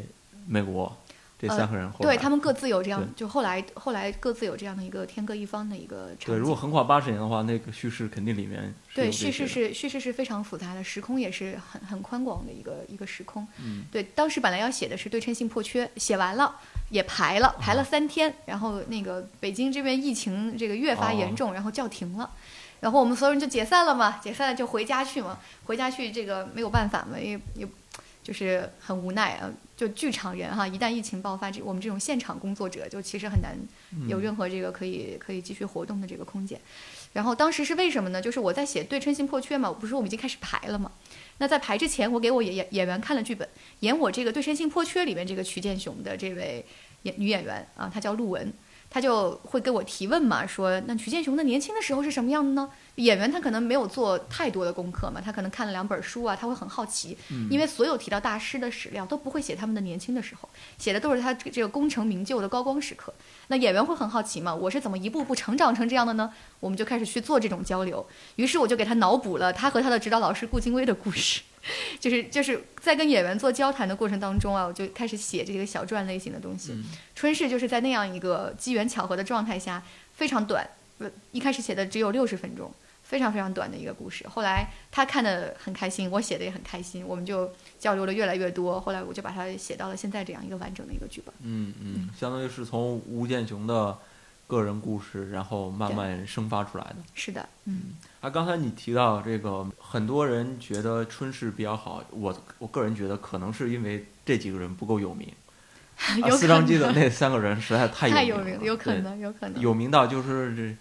[0.47, 0.95] 美国，
[1.39, 6.59] 这呃三个人后来对他们各自有这样，就后来后来各自有这样的一个天各一方的一个场对，如果。
[6.59, 13.47] 横跨八十年的话，那个叙事肯定里面对，叙事是叙事是非常复杂的，时空也是很很宽广的一个一个时空。
[13.63, 16.53] 嗯对，当时本来要写的是对称性破缺，写完了
[16.89, 22.29] 也排了，排了三天，然后那个北京这边疫情这个越发严重，然后叫停了。
[22.81, 27.65] 然后我们所有人就解散了嘛，解散了就回家去嘛，回家去这个没有办法嘛，也也
[28.29, 29.51] 就是很无奈啊。
[29.75, 33.57] 就剧场人哈，一旦疫情爆发，这我们这种现场工作者就其实很难
[34.07, 36.59] 有任何这个可以可以继续活动的这个空间。
[37.13, 38.21] 然后当时是为什么呢？
[38.21, 40.91] 就是我在写对称性破缺嘛，不是我们已经开始排了嘛。
[41.39, 43.47] 那在排之前，我给我演演演员看了剧本，
[43.79, 46.63] 演我这个对称性破缺里面这个曲建雄的这位
[47.03, 48.53] 演女演员啊，她叫陆文，
[48.89, 52.69] 她就会跟我提问嘛，说那曲建雄的年轻的时候是什么样的呢？
[52.99, 63.13] 演员他可能没有做太多的功课嘛，他可能看了两本书啊，他会很好奇，嗯因为所有提到大师的史料都不会写他们的年轻的时候，写的都是他这这个功成名就的高光时刻。
[63.47, 66.33] 那演员会很好奇嘛，我是怎么一步步成长成这样的呢？
[66.59, 71.41] 我们就开始去做这种交流，于是我就给他脑补了他和他的指导老师顾金威的故事。
[71.99, 76.71] 就是就是在跟演员做交谈的过程当中啊，我就开始写这个小传类型的东西。
[76.71, 76.83] 嗯
[77.15, 79.83] 春逝就是在那样一个机缘巧合的状态下，
[80.15, 80.65] 非常短，
[80.99, 82.71] 呃，一开始写的只有六十分钟，
[83.09, 84.27] 非常非常短的一个故事。
[84.27, 88.79] 后来他看的很开心，我写的也很开心，我们就交流了越来越多。
[88.79, 91.33] 后来我就把它写到了现在这样一个完整的一个剧本。
[91.41, 93.97] 嗯嗯，相当于是从吴建雄的
[94.45, 96.97] 个人故事，然后慢慢生发出来的。
[97.15, 105.27] 是的，嗯，啊，刚才你提到这个，很多人觉得春逝比较好，我我个人觉得可能是因为这几个人不够有名。
[105.97, 109.59] 啊，有可四张机的那三个人实在太有名了，太有名了，有可能，有可能。
[109.59, 110.77] 有名到就是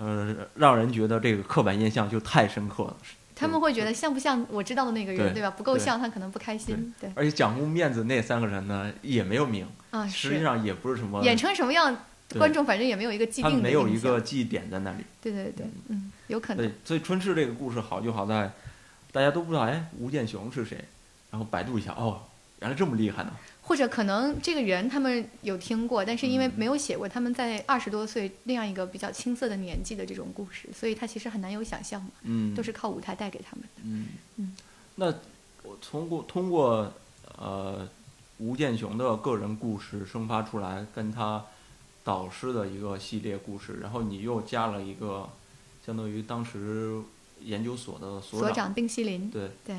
[0.00, 2.96] 这，呃，让人觉得这个刻板印象就太深刻了。
[3.34, 5.50] 他们会觉得像不像我知道的那个人，对对吧？
[5.50, 6.94] 不够像，他可能不开心。
[7.00, 11.96] 对而且讲公面子那三个人呢也没有名，啊，实际上也不是什么，演成什么样，
[12.36, 15.04] 观众反正也没有一个既他定的没有一个记忆点在那里。
[15.22, 18.52] 对对对，嗯，有可能对，所以春逝这个故事好就好在，
[19.10, 20.84] 大家都不知道哎吴建雄是谁，
[21.30, 22.20] 然后百度一下哦，
[22.60, 23.32] 原来这么厉害呢。
[23.70, 26.52] 或者可能这个人他们有听过，但是因为嗯。
[26.56, 33.82] 没有写过他们在二十多岁那样一个比较青涩的年纪的这种故事，所以他其实很难有想象嘛，嗯，都是靠舞台带给他们的。
[33.84, 34.08] 嗯。
[34.38, 34.56] 嗯。
[34.96, 35.06] 那
[35.62, 36.92] 我通过通过
[37.38, 37.88] 呃
[38.38, 41.44] 吴建雄的个人故事生发出来，跟他
[42.02, 45.30] 导师的一个系列故事，然后你又加了一个
[45.86, 47.00] 相当于当时
[47.40, 49.76] 研究所的所所长丁锡林，对，对，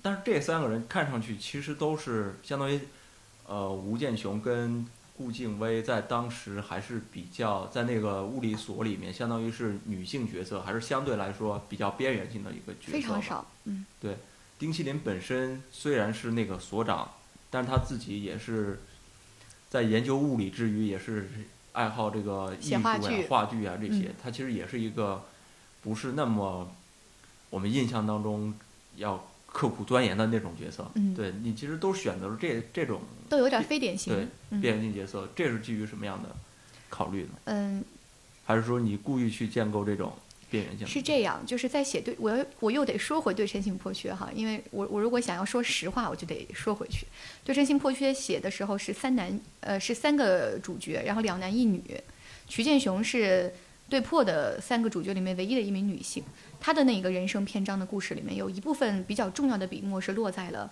[0.00, 2.80] 但是这三个人看上去其实都是相当于，
[3.48, 12.92] 呃，吴建雄跟顾静薇在当时还是比较在那个物理所里面，相当于是女性角色，还是相对来说比较边缘性的一个角色。
[12.92, 13.20] 非常。
[13.20, 13.84] 少，嗯，
[14.58, 17.10] 丁锡林本身虽然是那个所长，
[17.48, 18.80] 但是他自己也是
[19.70, 21.30] 在研究物理之余，也是
[21.72, 24.14] 爱好这个艺术呀话剧、话剧啊这些嗯。
[24.22, 25.24] 他其实也是一个
[25.80, 26.70] 不是那么
[27.50, 28.52] 我们印象当中
[28.96, 29.27] 要
[29.58, 30.88] 刻苦钻研的那种角色。
[30.94, 34.14] 嗯对你其实都选择了这这种都有点非典型。
[34.14, 36.28] 对边缘性角色，这是基于什么样的
[36.88, 37.30] 考虑呢？
[37.46, 37.84] 嗯，
[38.44, 40.12] 还是说你故意去建构这种
[40.48, 40.86] 边缘性？
[40.86, 47.04] 是这样，就是在写对，我又我又得说回对称性破缺哈，因为我我如果想要说实话，我就得说回去。
[47.42, 51.82] 对称性破缺写的时候是三男，呃，是三个主角，然后两男一女。
[52.48, 53.52] 瞿建雄是
[53.90, 56.24] 对破的三个主角里面唯一的一名女性，
[56.60, 60.70] 他的那个人生篇章的故事里面，有一部分比较重要的笔墨是落在了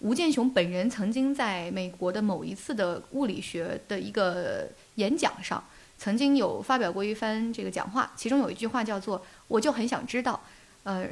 [0.00, 5.62] 吴建雄本人曾经在美国的某一次的物理学的一个演讲上。
[5.98, 10.42] 曾经有发表过一番这个讲话，其中有一句话叫做“我就很想知道，
[10.82, 11.06] 呃，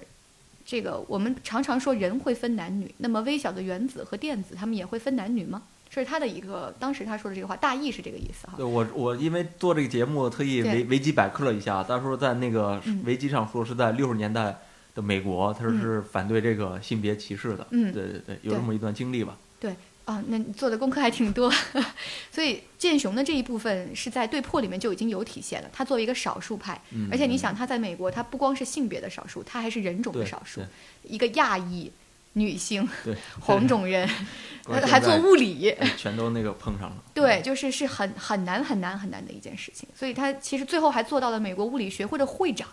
[0.67, 8.55] 这个我们常常说人会分男女，那么微小的原子和电子，他们也会分男女吗？”这是他的一个当时他说的这个话，大意是这个意思哈。
[8.57, 14.57] 对我我因为做这个节目特意维维基百科了一下，他说在那个嗯维基上说是在六十年代
[14.95, 17.67] 的美国，他说是反对这个性别歧视的。
[17.71, 19.37] 嗯对对对，有这么一段经历吧。
[19.59, 19.75] 对
[20.05, 21.53] 啊，那你做的功课还挺多，
[22.33, 25.69] 所以剑雄的这一部分是在对破里面就已经有体现了。
[25.73, 30.67] 他作为一个少数派，嗯，而且你想他在美国，他不光是性别的少数，他还是人种的少数对，
[31.15, 31.91] 一个亚裔
[32.35, 34.09] 女性对 黄种人，
[34.87, 36.97] 还做物理，哎全都那个碰上了。
[37.13, 42.69] 对，就是是很很难很难很难的一件事情，所以他其实最后还做到了美国物理学会的会长，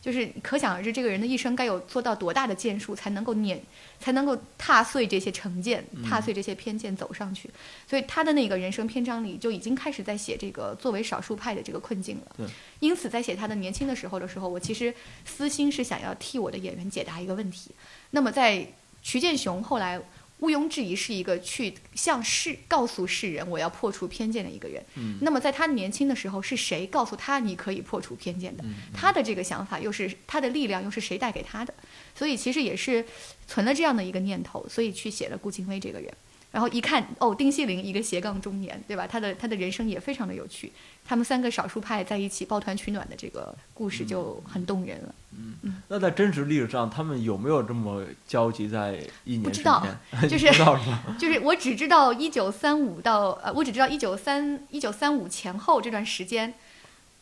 [0.00, 3.60] 就是可想而知这个人的一生该有做到多大的建树，才能够碾，
[4.00, 7.48] 才能够踏碎这些成见，踏碎这些偏见走上去。
[7.88, 12.46] 所以他的那个人生篇章里就已经开始在写这个作为少数派的这个困境了对。
[12.80, 14.92] 因此，在写他的年轻的时候的时候，我其实
[15.24, 17.70] 私心是想要替我的演员解答一个问题。
[18.10, 18.66] 那么在
[19.06, 20.00] 瞿建雄后来
[20.40, 24.84] 毋庸置疑是一个去向世告诉世人我要破除偏见的一个人。
[24.96, 28.64] 嗯那么在他年轻的时候，是谁告诉他你可以破除偏见的？
[28.64, 31.72] 嗯他的这个想法又是他的力量又是谁带给他的？
[32.14, 33.04] 所以其实也是
[33.46, 36.12] 存了这样的一个念头，所以去写了顾清薇这个人。
[36.52, 39.06] 然后一看，哦，丁锡林一个斜杠中年，对吧？
[39.06, 40.72] 他的他的人生也非常的有趣。
[41.04, 45.14] 他们三个少数派在一起抱团取暖的这个故事就很动人了。
[45.38, 49.86] 嗯那在真实历史上，他们有没有这么交集在一年之不知道？
[50.28, 50.46] 就是？
[51.18, 56.54] 就是我只知道一九三五到呃，我只知道一九三一九三五前后这段时间，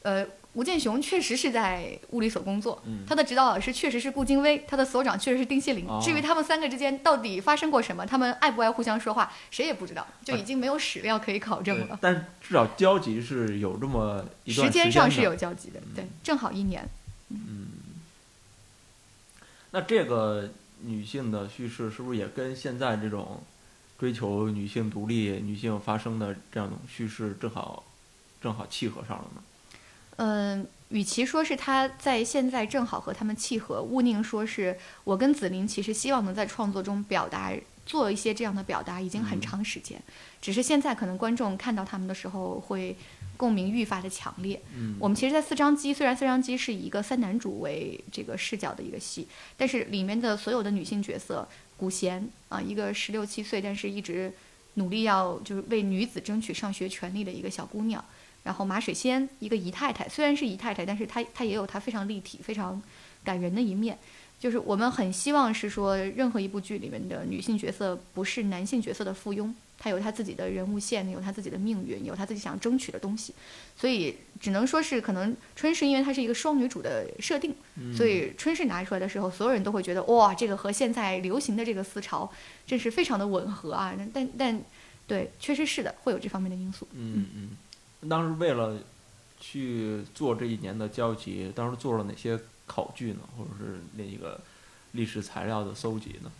[0.02, 5.86] 呃，吴建雄确实是在物理所工作，嗯他的指导老师确实是顾京威，他的所长确实是丁锡林。
[5.86, 11.86] 哦至于他们三个之间到底发生过什么，他们爱不爱互相说话，谁也不知道，就已经没有史料可以考证了。
[11.88, 16.88] 对但至少交集是有这么一段时间间上是有交集的，对，正好一年。
[17.30, 17.66] 嗯
[19.72, 20.50] 那这个
[20.82, 23.42] 女性的叙事是不是也跟现在这种
[23.98, 27.82] 追求女性独立、女性发声的这样一种叙事正好
[28.40, 29.42] 正好契合上了呢？
[30.16, 37.52] 嗯，与其说是他在现在正好和他们契合，勿宁说是我跟紫菱其实希望能在创作中表达
[37.84, 40.00] 做一些这样的表达，已经很嗯长时间，
[40.40, 42.96] 只是现在可能观众看到他们的时候会
[43.36, 44.60] 共鸣愈发的强烈。
[44.74, 51.46] 嗯，我们其实，在四张机，虽然四张机是以一个三男主为这个视角的一个戏，但是里面的所有的女性角色，
[51.76, 54.32] 古贤啊，一个十六七岁，但是一直
[54.74, 58.02] 努力要就是为女子争取上学权利的一个小姑娘，
[58.44, 62.80] 然后马水仙，一个姨太太，虽然是姨太太，但是她她也有她非常立体、非常
[63.24, 63.98] 感人的一面。
[64.38, 73.32] 就是我们很希望是说，任何一部剧里面的女性角色不是男性角色的附庸，她有她自己的人物线，有她自己的命运，有她自己想争取的东西。
[73.74, 82.30] 所以只能说是可能春是因为她是一个双女主的设定，嗯所以春是拿出来的时候，所有人都会觉得哇，这个和现在流行的这个思潮
[82.66, 83.96] 真是非常的吻合啊。
[84.12, 84.60] 但但
[85.06, 86.86] 对，确实是的，会有这方面的因素。
[86.92, 87.48] 嗯嗯，
[88.08, 88.78] 当时为了
[89.40, 93.20] 去做这一年的交集，当时做了哪些考据呢？
[93.36, 94.40] 或者是那个
[94.92, 96.30] 历史材料的搜集呢？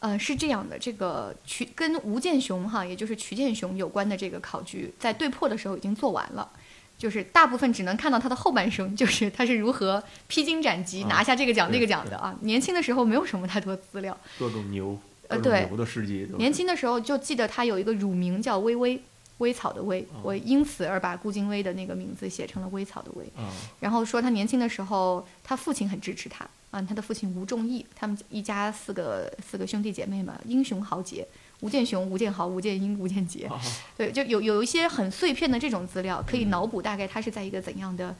[0.00, 6.50] 呃，是这样的，这个瞿跟吴建雄哈，也就是瞿建雄有关的这个考据，在对破的时候已经做完了。
[6.98, 12.36] 就是大部分只能看到他的后半生，就是他是如何披荆斩棘啊拿下这个奖那个奖的啊。
[12.42, 14.96] 年轻的时候没有什么太多资料，各种牛，
[15.26, 19.02] 呃对牛的事迹，年轻的时候就记得他有一个乳名叫微微，
[19.42, 23.24] 微草的微，哦我因此而把顾京威的那个名字写成了微草的微。
[23.36, 31.26] 啊，然后说他年轻的时候，他父亲很支持他啊，他的父亲吴仲义，他们一家四个四个兄弟姐妹嘛，英雄豪杰，
[31.60, 33.60] 吴建雄、吴建豪、吴建英、吴建杰，啊。
[33.96, 38.14] 对，就有有一些很碎片的这种资料，可以脑补大概他是在一个怎样的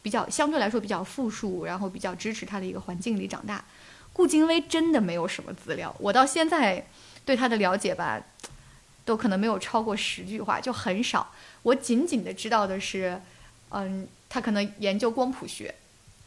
[0.00, 3.62] 比较相对来说比较富庶，然后比较支持他的一个环境里长大。
[4.12, 6.84] 顾京威真的没有什么资料，我到现在
[7.24, 8.20] 对他的了解吧，
[9.08, 11.32] 都可能没有超过十句话，就很少。
[11.62, 13.18] 我仅仅的知道的是，
[13.70, 15.74] 嗯，他可能研究光谱学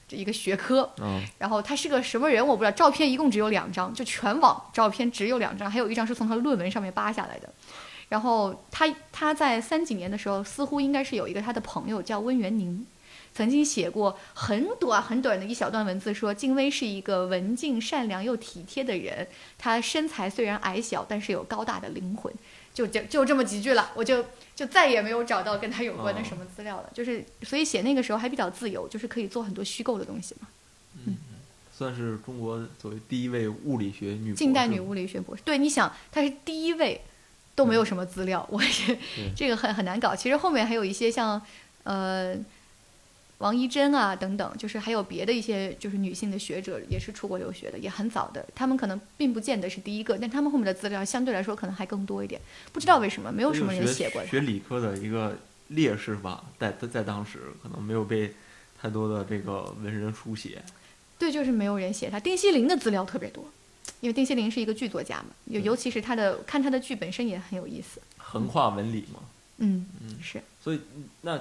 [0.07, 7.47] 这一个学科，嗯然后他是个什么人我不知道，照片一共只有两张，就全网照片只有两张，还有一张是从他论文上面扒下来的。
[8.09, 12.84] 然后他他在三几年的时候，似乎应该是有一个他的朋友叫温元宁，
[13.34, 19.27] 曾经写过很短很短的一小段文字，说静薇是一个文静、善良又体贴的人，
[19.57, 22.34] 她身材虽然矮小，但是有高大的灵魂。
[22.74, 26.89] 就就就这么几句了，我就就再也没有找到跟他有关的什么资料了。
[26.93, 30.47] 就是所以写那个时候还比较自由，就是可以做很多虚构的东西嘛。
[31.05, 31.17] 嗯
[31.74, 37.01] 算是中国作为第一位物理学女博士近代女物理学博士，对，你想她是第一位，
[37.55, 38.99] 都没有什么资料，我也
[39.36, 40.15] 这个很很难搞。
[40.15, 41.41] 其实后面还有一些像
[41.84, 42.36] 呃
[43.42, 52.39] 王一珍啊等等，就是还有别的一些就是女性的学者也是出国留学的，也很早的，他们可能并不见得是第一个，但他们后面的资料相对来说可能还更多一点。
[52.72, 54.30] 不知道为什么，没有什么人写过它。
[54.30, 55.38] 学理科的一个
[55.68, 58.34] 劣势吧，在在在当时可能没有被
[58.80, 60.62] 太多的这个文人书写。
[61.18, 62.20] 对，就是没有人写他。
[62.20, 63.46] 丁西林的资料特别多，
[64.00, 68.02] 因为丁西林是一个剧作家嘛，尤尤其是他的看他的剧本身也很有意思。
[68.18, 69.20] 横跨文理嘛，
[69.58, 70.80] 嗯，嗯是所以
[71.22, 71.39] 那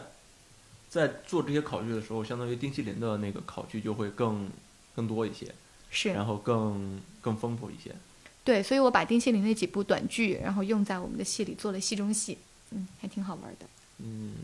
[0.91, 4.51] 在做这些考据的时候，相当于丁锡林的那个考据就会更
[4.95, 5.55] 更多一些，
[5.89, 7.95] 是，然后更更丰富一些。
[8.43, 12.37] 对，所以我把丁锡林那几部短剧，然后用在我们的戏里做了戏中戏，
[12.73, 13.67] 嗯，还挺好玩的。
[13.99, 14.35] 嗯，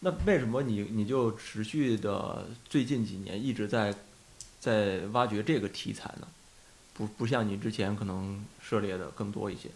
[0.00, 3.94] 那为什么你你就持续的最近几年一直在
[4.60, 6.28] 在挖掘这个题材呢？
[6.94, 9.70] 不不像你之前可能涉猎的更多一些。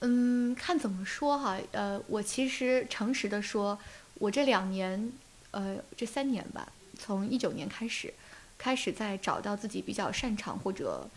[0.00, 3.78] 嗯，看怎么说哈，呃，我其实诚实的说，
[4.20, 5.10] 我这两年，
[5.50, 8.12] 呃，这三年吧，从一九年开始，
[8.58, 11.08] 开始在找到自己比较擅长或者，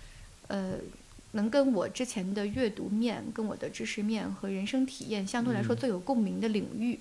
[0.47, 0.75] 呃，
[1.33, 6.97] 能跟我之前的阅读面、跟我的知识面和人生体验相对来说嗯最有共鸣的领域。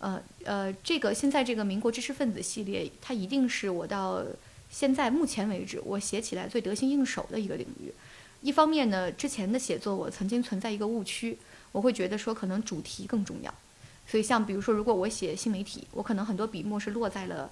[0.00, 4.24] 呃呃，这个现在这个民国知识分子系列，它一定是我到
[4.68, 7.94] 现在目前为止我写起来最得心应手的一个领域。
[8.40, 11.38] 一方面呢，之前的写作我曾经存在一个误区，
[11.70, 13.54] 我会觉得说可能主题更重要，
[14.06, 17.50] 所以像比如说，如果我写新媒体，我可能很多笔墨是落在了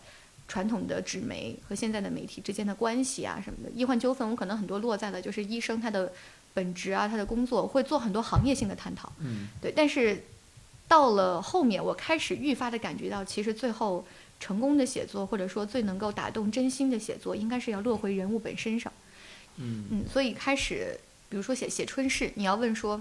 [0.48, 3.70] 传统的纸媒和现在的媒体之间的关系啊什么的。
[3.74, 6.12] 医患纠纷，我可能很多落在了就是医生他的
[6.52, 9.12] 本职啊，他的工作，会做很多行业性的探讨。
[9.20, 10.24] 嗯对，但是
[10.88, 14.04] 到了后面，我开始愈发的感觉到，其实最后
[14.40, 18.92] 成功的写作，或者说最能够打动真心的写作，应该是要落回人物本身上。
[19.56, 20.98] 嗯嗯，所以开始，
[21.28, 23.00] 比如说写写春事，你要问说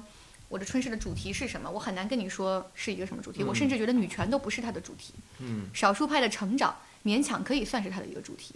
[0.49, 3.43] 我的春事的主题是什么，我很难跟你说是一个什么主题。
[3.43, 6.75] 我甚至觉得女权都不是它的主题，嗯少数派的成长
[7.05, 8.55] 勉强可以算是它的一个主题。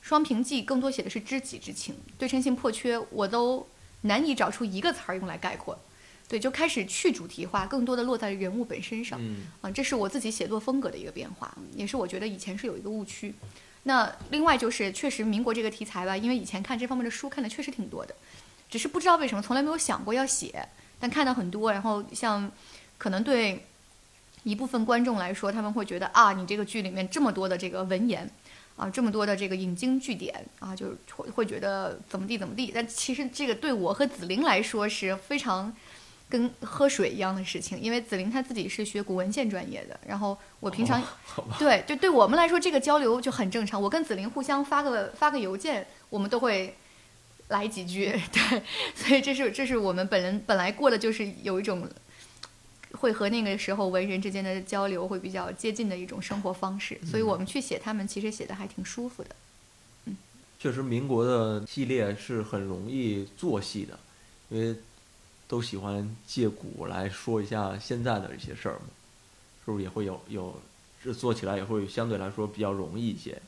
[0.00, 3.66] 双平记更多写的是知己之情，对称性破缺，我都
[4.02, 5.76] 难以找出一个词儿用来概括。
[6.28, 9.18] 对，就开始去主题化，更多的落在人物本身上。
[9.20, 13.34] 嗯啊，这是我自己写作风格的一个变化，也是我觉得以前是有一个误区。
[13.84, 18.14] 那另外就是，确实民国这个题材吧，因为以前看这方面的书看的确实挺多的，
[18.68, 20.68] 只是不知道为什么从来没有想过要写，
[20.98, 22.50] 但看到很多，然后像
[22.98, 23.64] 可能对
[24.44, 28.30] 一部分观众来说，他们会觉得啊，你这个剧里面这么多的这个文言。
[28.76, 35.74] 啊，这么多的这个引经据典啊，就是会会觉得怎么地怎么地，但其实这个对我和紫菱来说是非常
[36.28, 46.76] 跟喝水一样的事情，因为紫菱她自己是学古文献专业的，然后我平常、哦对就对我们来说这个交流就很正常，我跟紫菱互相发个发个邮件，我们都会
[47.48, 48.62] 来几句， 对，
[48.94, 51.88] 所以这是这是我们本人本来过的就是有一种
[52.92, 59.30] 会和那个时候文人之间的交流会比较接近的一种生活方式，所以我们去写他们其实写的还挺舒服的。
[60.58, 63.98] 确实，民国的系列是很容易做戏的，
[64.48, 64.74] 因为
[65.46, 68.86] 都喜欢借古来说一下现在的一些事儿嘛，
[69.64, 70.60] 是不是也会有有
[71.04, 73.40] 这做起来也会相对来说比较容易一些？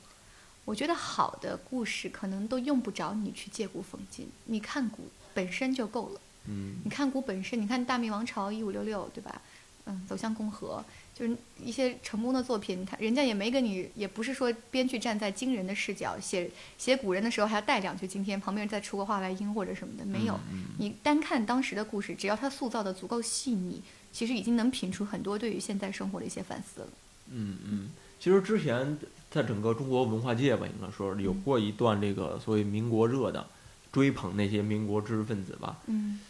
[0.69, 6.21] 我觉得好的故事可能都用不着你去借古讽今，你看古本身就够了。
[6.45, 9.41] 嗯你看古本身，你看大明王朝一五六六，对吧？
[9.87, 20.39] 嗯，走向共和，就是一些成功的作品，他人家也没跟你，也不是说编剧站在惊人的视角写写古人的时候还要带两句今天，旁边再出个话外音或者什么的，没有。
[20.53, 23.81] 嗯你单看当时的故事，只要他塑造的足够细腻，
[24.13, 26.89] 其实已经能品出很多对于现在生活的一些反思了。
[27.31, 27.89] 嗯嗯，
[28.21, 28.99] 其实之前
[29.31, 33.47] 在整个中国文化界吧，应该说有过一段这个所谓民国热的
[33.93, 35.79] 追捧那些民国知识分子吧。
[35.87, 36.21] 嗯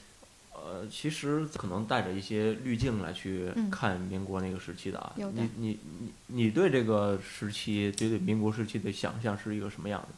[0.52, 5.14] 呃，其实可能带着一些滤镜来去嗯看民国那个时期的啊。
[5.16, 10.08] 你你你你对这个时期，对对民国时期的想象是一个什么样的？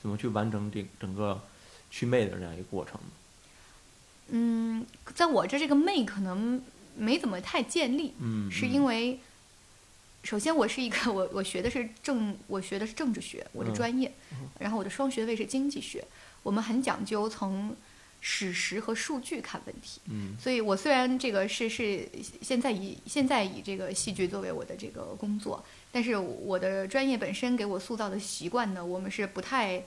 [0.00, 1.40] 怎么去完成这整个
[1.90, 2.98] 祛魅的这样一个过程？
[4.30, 6.60] 嗯，在我这这个魅可能
[6.96, 9.20] 没怎么太建立，嗯，是因为
[10.22, 14.10] 首先我是一个 我我学的是政，我学的是政治学，我的嗯专业，
[14.58, 16.04] 然后我的双学位是经济学，
[16.42, 17.74] 我们很讲究从
[18.20, 20.00] 史实和数据看问题。
[20.06, 22.08] 嗯所以我虽然这个是是
[22.40, 29.82] 现在以现在以这个戏剧作为我的这个工作，但是我的专业本身给我塑造的习惯呢，我们是不太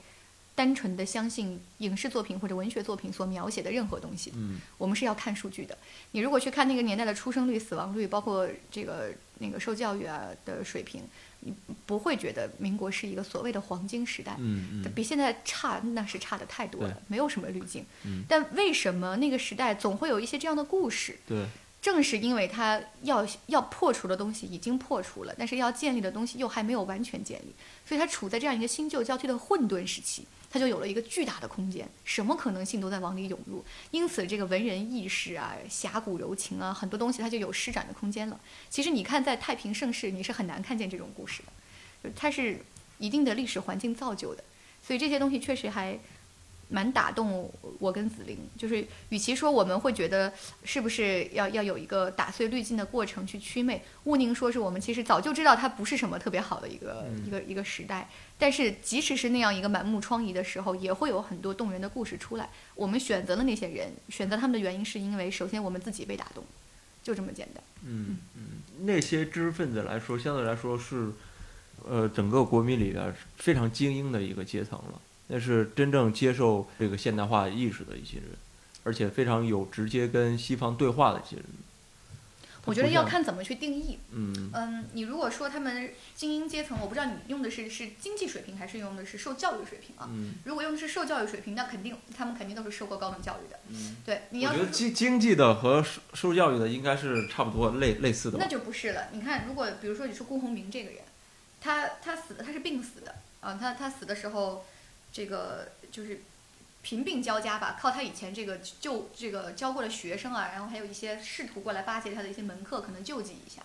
[0.56, 4.32] 单纯的相信影视作品或者文学作品所描写的任何东西。
[4.34, 5.76] 嗯我们是要看数据的。
[6.10, 11.02] 你如果去看那个年代的出生率、死亡率，包括这个那个受教育啊的水平，
[11.40, 11.54] 你
[11.84, 14.34] 不会觉得民国是一个所谓的黄金时代。
[14.38, 17.84] 嗯嗯比现在差那是差的太多了，没有什么滤镜。
[18.06, 21.18] 嗯但为什么那个时代总会有一些这样的故事？
[21.28, 21.46] 对，
[21.82, 27.54] 正是因为它要要破除的东西已经破除了，但是要建立的东西又还没有完全建立，
[27.86, 30.26] 所以它处在这样一个新旧交替的混沌时期，
[30.56, 33.62] 他就有了一个巨大的空间，什么可能性都在往里涌入。
[33.90, 38.40] 因此，这个文人意识啊、侠骨柔情啊，很多东西它就有施展的空间了。
[38.70, 41.42] 其实你看，在太平盛世，你是很难看见这种故事
[42.02, 42.58] 的，它是
[42.98, 44.42] 一定的历史环境造就的，
[44.82, 45.98] 所以这些东西确实还。
[46.68, 50.32] 蛮打动我跟紫菱，就是与其说我们会觉得
[50.64, 58.08] 是不是要要有一个打碎滤镜的过程去祛魅，毋宁说是我们其实早就知道它不是什么特别好的一个、嗯一个一个时代，
[58.38, 62.50] 但是即使是那样一个满目疮痍的时候，也会有很多动人的故事出来。
[62.74, 66.44] 我们选择了那些人，选择他们的原因是因为首先我们自己被打动，
[67.02, 67.62] 就这么简单。
[67.84, 68.42] 嗯嗯，
[68.80, 71.12] 那些知识分子来说，相对来说是，
[71.88, 75.00] 呃，整个国民里边儿非常精英的一个阶层了。
[75.28, 78.30] 那是真正接受这个现代化意识的一些人，
[78.84, 81.44] 而且非常有直接跟西方对话的一些人。
[82.64, 83.96] 我觉得，要看怎么去定义。
[84.10, 90.08] 嗯嗯，你如果说他们精英阶层，我不知道你用的是是经济水平还是用的是受教育水平啊？
[90.10, 93.58] 嗯如果用的是受教育水平，那肯定他们肯定都是受过高等教育的。
[93.68, 98.48] 嗯，对，你我觉得经经济的和受受教育的应该是差不多类类似的那。
[98.48, 99.10] 就不是了。
[99.12, 100.98] 你看，如果比如说你是顾鸿明这个人，
[101.60, 104.64] 他他死的他是病死的啊，他他死的时候，
[105.16, 106.20] 这个就是
[106.82, 113.62] 贫病交加吧，靠他以前这个就这个教过的学生啊，然后还有一些试图过来巴结他的一些门客，可能救济一下，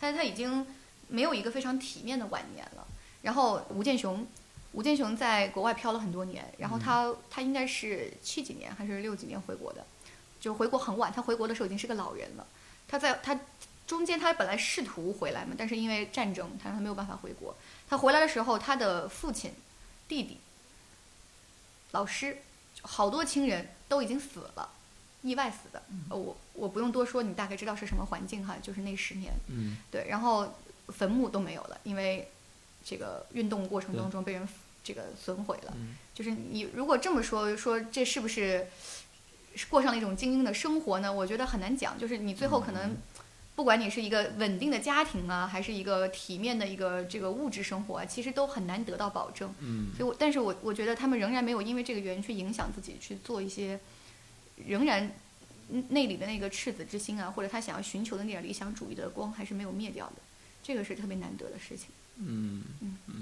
[0.00, 0.66] 但是他已经
[1.08, 2.86] 没有一个非常体面的晚年了。
[3.20, 4.26] 然后吴健雄。
[4.72, 9.86] 吴健雄在国外漂了很多年，然后他、他应该是七几年还是六几年回国的，
[10.40, 11.12] 就回国很晚。
[11.12, 12.44] 他回国的时候已经是个老人了。
[12.88, 13.38] 他在他
[13.86, 17.56] 中间他本来试图回来嘛，但是因为战争，他他没有办法回国。
[17.88, 19.52] 他回来的时候，他的父亲、
[20.08, 20.40] 弟弟、
[21.94, 22.38] 老师，
[22.82, 24.68] 好多亲人都已经死了，
[25.22, 25.80] 意外死的。
[26.10, 29.32] 呃我我不用多说，你大概知道是什么环境哈，就是那十年。
[29.48, 30.52] 嗯对，然后
[30.88, 32.28] 坟墓都没有了，因为
[32.84, 34.48] 这个运动过程当中被人
[34.82, 35.72] 这个损毁了。
[35.76, 38.66] 嗯就是你如果这么说，说这是不是
[39.54, 41.12] 是过上了一种精英的生活呢？
[41.12, 41.96] 我觉得很难讲。
[41.98, 42.96] 就是你最后可能，
[43.56, 49.54] 不管你是一个稳定的家庭啊，还是一个体面的一个这个物质生活啊，其实都很难得到保证。
[49.60, 53.78] 嗯所以我，但是我我觉得他们仍然没有因为这个原因去影响自己去做一些，
[54.66, 55.12] 仍然
[55.70, 60.16] 嗯内里的那个赤子之心啊，或者他想要寻求的那点理想主义的光还是没有灭掉的，
[60.62, 61.86] 这个是特别难得的事情。
[62.16, 63.14] 嗯嗯嗯，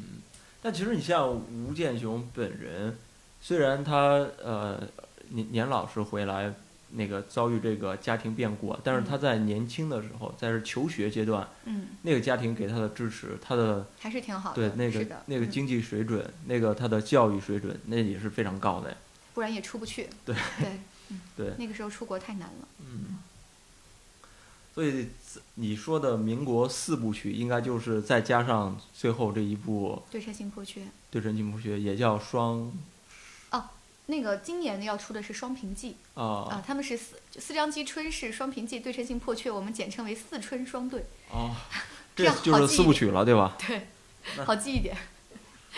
[0.62, 2.96] 但其实你像吴健雄本人，
[3.40, 4.82] 虽然他呃
[5.28, 6.54] 年年老时回来
[6.94, 14.70] 那个遭遇这个家庭变故啊，但是他在年轻的时候，在是求学阶段，嗯，那个家庭给他的支持，他的还是挺好的。
[14.70, 18.96] 对那个那个经济水准，那个他的教育水准，那也是非常高的呀。
[19.34, 20.08] 不然也出不去。
[20.24, 20.80] 对对，
[21.36, 22.68] 对，那个时候出国太难了。
[22.80, 23.18] 嗯。
[24.74, 25.08] 所以
[25.56, 30.80] 你说的民国四部曲，应该就是再加上最后这一部对称性破缺。
[31.10, 32.72] 《对称性破缺》，也叫双
[34.06, 41.04] 那个今年要出的是《双平记》啊啊，他们是四四张机春是双平记对称性破缺，我们简称为四春双对。
[41.30, 41.54] 哦，
[42.16, 43.56] 这这就是四部曲了，对吧？
[43.66, 43.86] 对，
[44.44, 44.96] 好记一点。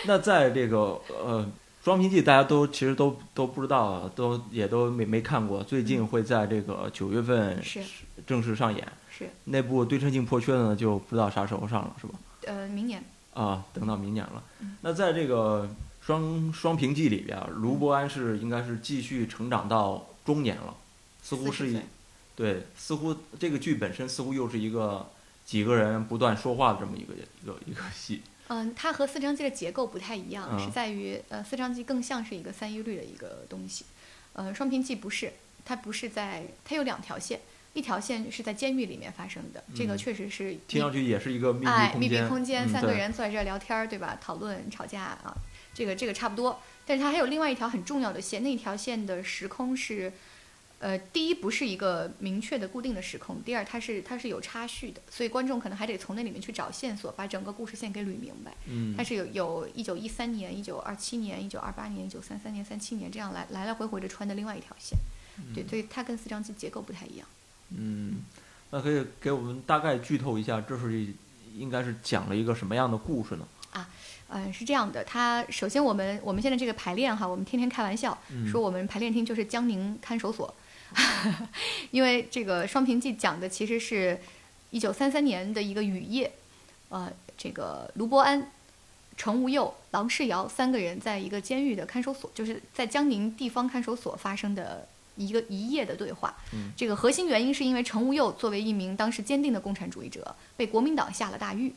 [0.07, 1.47] 那在这个呃
[1.85, 5.63] 《双平记》，大家都其实都都不知道啊，都也都没没看过。
[5.63, 7.81] 最近会在这个九月份嗯是
[8.27, 8.87] 正式上演。
[9.11, 12.15] 是，那部《对称性破缺》呢，就不知道啥时候上了，是吧？
[12.47, 14.77] 呃，明年啊，等到明年了嗯。
[14.81, 15.69] 那在这个
[16.05, 20.77] 双双平记里边，卢伯安是应该是继续成长到中年了，
[21.23, 21.81] 似乎是一
[22.37, 25.11] 对，似乎这个剧本身似乎又是一个
[25.47, 28.23] 几个人不断说话的这么一个一个一个戏。
[28.49, 33.87] 嗯，它和四张机的结构不太一样，嗯是在于呃，四张机更像是一个三一律的一个东西，
[34.35, 35.33] 呃，双平记不是，
[35.65, 37.41] 它不是在，它有两条线，
[37.73, 44.19] 一条线是在监狱里面发生的，这个嗯确实是听上去也是一个密闭哎，密闭空间，嗯三个人坐在这儿聊天儿，对吧？
[44.21, 45.35] 讨论、吵架啊，
[45.75, 46.61] 这个这个差不多。
[46.87, 50.13] 但是它还有另外一条很重要的线，那条线的时空是，
[50.79, 58.55] 呃，第一不是一个明确的固定的时空，第二它是它是有插叙的，所以观众可能还得从那里面去找线索，把整个故事线给捋明白。
[58.67, 64.99] 嗯它是有有一九一三年、一九二七年、一九二八年、一九三三年、三七年这样来来来回回的穿的另外一条线。
[65.55, 67.27] 对，所以它跟四张机结构不太一样。
[67.71, 68.23] 嗯，
[68.71, 71.07] 那可以给我们大概剧透一下，这是
[71.57, 73.49] 应该是讲了一个什么样的故事呢？
[74.37, 80.53] 嗯，是这样的，它首先我们我们现在这个排练哈，我们天天开玩笑、嗯说我们排练厅就是江宁看守所，
[81.93, 84.21] 因为这个《双平记》讲的其实是
[84.71, 86.33] 一九三三年的一个雨夜，
[86.89, 88.51] 呃，这个卢伯安、
[89.17, 96.35] 程无佑、郎世尧三个人在一个监狱的看守所，就是在江宁地方看守所发生的一个一夜的对话。
[96.53, 101.73] 嗯这个核心原因是因为程无佑作为一名当时坚定的共产主义者，被国民党下了大狱。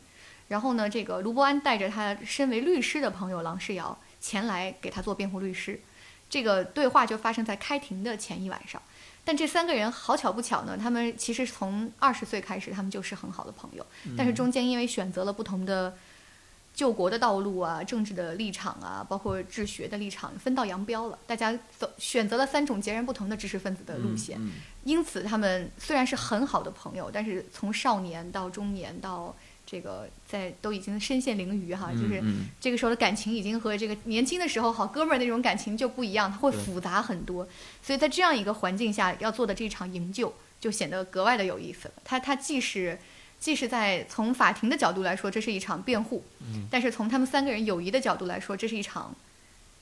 [0.48, 5.80] 然后呢，这个卢伯安带着他身为律师的朋友郎世尧前来给他做辩护律师。
[6.28, 8.80] 这个对话就发生在开庭的前一晚上。
[9.24, 13.86] 但这三个人好巧不巧呢，他们其实从二十岁开始，他们就是很好的朋友。
[14.16, 15.94] 但是中间因为选择了不同的
[16.74, 21.18] 救国的道路啊、政治的立场啊，包括治学的立场，分道扬镳了。
[21.26, 24.38] 大家走选择了三种截然不同的知识分子的路线。
[24.40, 24.52] 嗯
[24.84, 29.34] 因此，他们虽然是很好的朋友，但是从少年到中年到
[29.70, 37.46] 这个在都已经身陷囹圄哈，嗯就是嗯这个时候的感情已经和这个年轻的时候好哥们儿那种感情就不一样，它会复杂很多。
[37.82, 41.94] 所以在这样一个环境下要做的这场营救，就显得格外的有意思了。
[42.02, 42.98] 它它既是
[43.38, 49.14] 既是在从法庭的角度来说，这是一场辩护，嗯但是从他们三个人友谊的角度来说，这是一场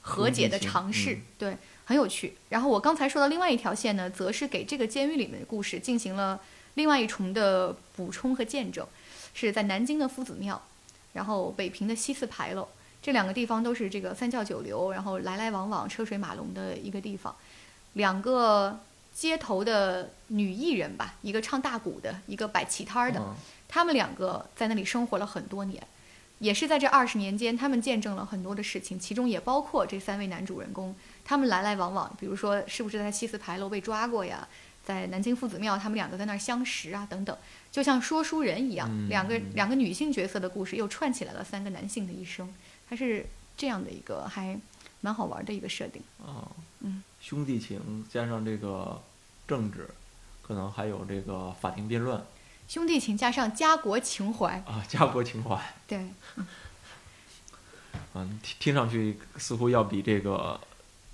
[0.00, 2.34] 和解的尝试，嗯对，很有趣。
[2.48, 6.40] 然后我刚才说的另外一条线呢，则是给这个监狱里面的故事进行了
[6.74, 8.86] 另外一重的补充和见证，
[9.36, 10.60] 是在南京的夫子庙，
[11.12, 12.66] 然后北平的西四牌楼，
[13.02, 17.36] 这两个地方都是这个三教九流，然后来来往往、车水马龙的一个地方。
[17.92, 18.80] 两个
[19.14, 23.34] 街头的女艺人吧，一个唱大鼓的，一个摆旗摊儿的，嗯
[23.68, 25.82] 他们两个在那里生活了很多年，
[26.38, 34.46] 也是在这二十年间，他们见证了很多的事情，其中也包括这三位男主人公，他们来来往往，比如说是不是在西四牌楼被抓过呀，
[34.86, 37.36] 在南京夫子庙他们两个在那儿相识啊，等等，
[37.72, 39.08] 就像说书人一样，嗯。
[39.08, 42.48] 两个嗯两个女性角色的故事又串起来了三个男性的一生，
[42.88, 43.26] 它是
[43.56, 44.56] 这样的一个还
[45.00, 46.00] 蛮好玩的一个设定。
[46.24, 46.46] 啊，
[46.82, 47.02] 嗯。
[47.20, 49.02] 兄弟情加上这个
[49.48, 49.90] 政治，
[50.40, 52.24] 可能还有这个法庭辩论。
[52.68, 56.06] 兄弟情加上家国情怀，啊，家国情怀， 对，
[58.14, 60.60] 嗯，听听上去似乎要比这个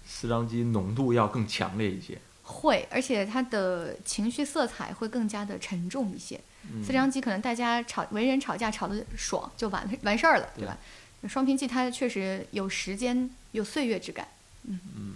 [0.06, 2.20] 四张机浓度要更强烈一些。
[2.52, 6.38] 会，而且他的情绪色彩会更加的沉重一些。
[6.70, 10.78] 嗯四张机可能大家吵为人吵架吵得爽就完了完事儿了，对吧？
[11.28, 14.28] 双平记它确实有时间有岁月之感。
[14.64, 15.12] 嗯嗯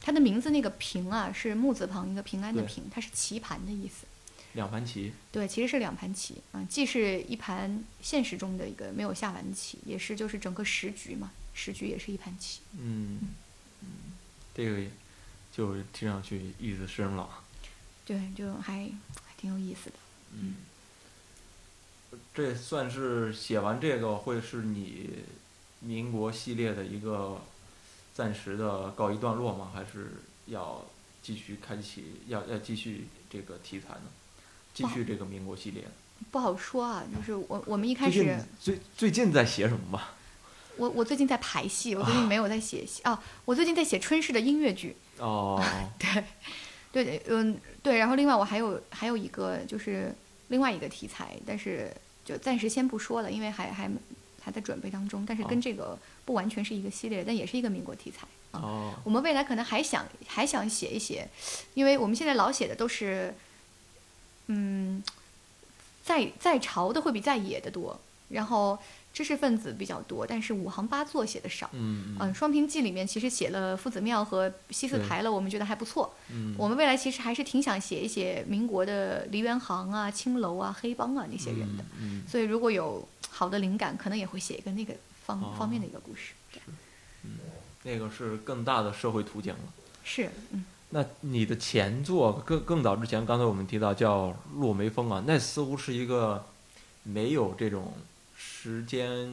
[0.00, 4.06] 它的名字那个平啊是木字旁一个平安的平，它是棋盘的意思。
[4.52, 12.60] 两盘棋，对，其实是两盘棋啊，既是一盘现实中的一个没有下完的棋，也是就是整个时局嘛，时局也是一盘棋。
[12.78, 13.20] 嗯
[13.82, 13.88] 嗯，
[14.54, 14.82] 这个
[15.56, 17.28] 就听上去意思深了。
[18.04, 19.96] 对，就还还挺有意思的。
[20.32, 20.56] 嗯，
[22.34, 25.10] 这算是写完这个会是你
[25.78, 27.40] 民国系列的一个
[28.12, 29.70] 暂时的告一段落吗？
[29.72, 30.14] 还是
[30.46, 30.84] 要
[31.22, 34.10] 继续开启，要要继续这个题材呢？
[34.74, 35.84] 继续这个民国系列。
[36.32, 40.14] 不好说啊，就是我我们一开始，最最近在写什么吧？
[40.76, 44.96] 我我最近在排戏，我最近没有在写戏啊，我最近在写春逝的音乐剧。
[45.18, 45.62] 哦，
[45.98, 46.24] 对，
[46.92, 50.14] 对，嗯，对，然后另外我还有还有一个就是
[50.48, 51.92] 另外一个题材，但是
[52.24, 53.90] 就暂时先不说了，因为还还
[54.40, 55.60] 还在准备当中，但是跟哦。
[55.62, 58.26] 这个不完全是一个系列，但也是一个民国题材。
[58.52, 58.60] 啊。
[58.60, 61.28] 哦，我们未来可能还想还想写一写，
[61.74, 63.34] 因为我们现在老写的都是，
[64.46, 65.02] 嗯，
[66.04, 68.78] 在在朝的会比在野的多，然后
[69.14, 71.70] 知识分子比较多，但是五行八作写的少。
[71.72, 76.12] 嗯嗯，《双平记》里面其实写了夫子庙和西四对牌楼，我们觉得还不错。
[76.32, 81.84] 嗯，我们未来其实还是挺想写一写民国的梨园行啊、青楼啊、黑帮啊那些人的。
[82.00, 84.92] 嗯，嗯所以如果有好的灵感，可能也会写一个那个
[85.24, 86.32] 方、哦方面的一个故事。
[87.22, 87.38] 嗯
[87.84, 89.72] 那个是更大的社会图景了。
[90.02, 96.44] 是，嗯，那你的前作更更早之前，刚才我们提到叫《落梅风》啊，那似乎是一个
[97.02, 97.92] 没有这种
[98.64, 99.30] 时间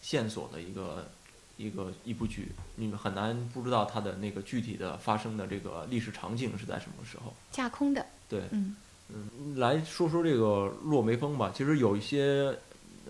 [0.00, 1.10] 线索的一个
[1.56, 7.34] 一个一部剧，你们很难不知道它的那个具体的发生的这个历史场景是在什么时候。
[7.50, 8.76] 架空的，对，嗯，
[9.08, 11.52] 嗯，来说说这个《落梅风》吧。
[11.52, 12.56] 其实有一些，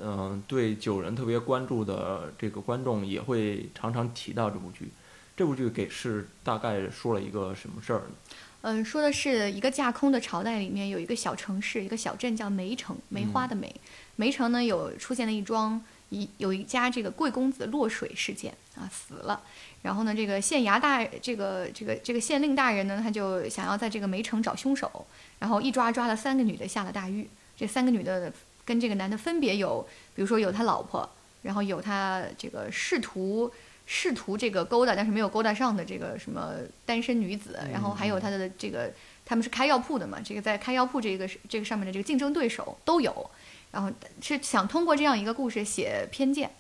[0.01, 4.91] 嗯、对九人特别关注的这个观众也会常常提到这部剧。
[5.37, 8.15] 这部剧给是大概说了一个什么事儿呢？
[8.63, 13.75] 嗯，说的是一个架空的朝代里面有一个小城市，一个小镇叫梅城，梅花的梅。
[14.21, 19.41] 梅城呢有出现了一桩一有一家这个贵公子落水事件啊死了，
[19.81, 25.07] 然后呢这个县衙大这个这个这个县令大人呢他就想要在这个梅城找凶手，
[25.39, 28.31] 然后一抓抓了三个女的下了大狱，这三个女的
[28.67, 31.09] 跟这个男的分别有，比如说有他老婆，
[31.43, 33.51] 然后有他这个试图。
[33.93, 36.55] 试图这个勾搭，但是没有勾搭上的这个什么
[36.87, 38.89] 单身女子，然后还有他的这个
[39.25, 43.29] 他们是开药铺的嘛，这个在开药铺这个这个上面的这个竞争对手都有，
[43.73, 43.91] 然后
[44.21, 46.51] 是想通过这样一个故事写偏见，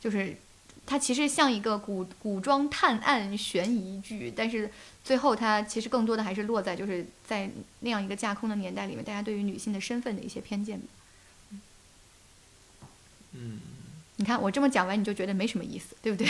[0.00, 0.36] 就是
[0.86, 4.70] 它其实像一个古古装探案悬疑剧，但是
[5.04, 7.50] 最后它其实更多的还是落在就是在
[7.80, 10.80] 那样一个架空的年代里面，大家对于女性的身份的一些偏见。
[13.32, 13.60] 嗯。
[14.16, 16.28] 你看我这么讲完，你就觉得没什么意思，对不对？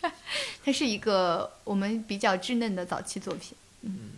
[0.62, 3.56] 它是一个我们比较稚嫩的早期作品。
[3.80, 4.10] 嗯，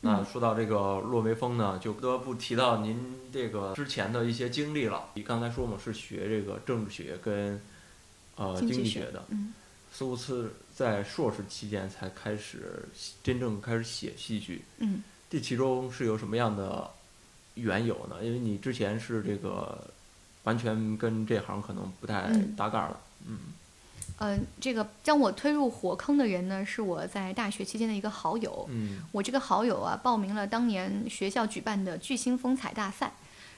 [0.00, 2.98] 那说到这个落梅风呢，就不得不提到您
[3.32, 5.10] 这个之前的一些经历了。
[5.14, 7.60] 你刚才说嘛，是学这个政治学跟
[8.36, 9.52] 呃经济学的，嗯，
[9.92, 12.88] 似乎是在硕士期间才开始
[13.22, 14.62] 真正开始写戏剧。
[14.78, 16.90] 嗯，这其中是有什么样的
[17.54, 18.22] 缘由呢？
[18.22, 19.86] 因为你之前是这个。
[20.46, 23.36] 完全跟这行可能不太搭盖了，嗯，
[24.18, 33.12] 呃，这个将我推入火坑的人呢，是我在大学期间的一个好友，嗯，我这个好友啊，报名了当年学校举办的巨星风采大赛，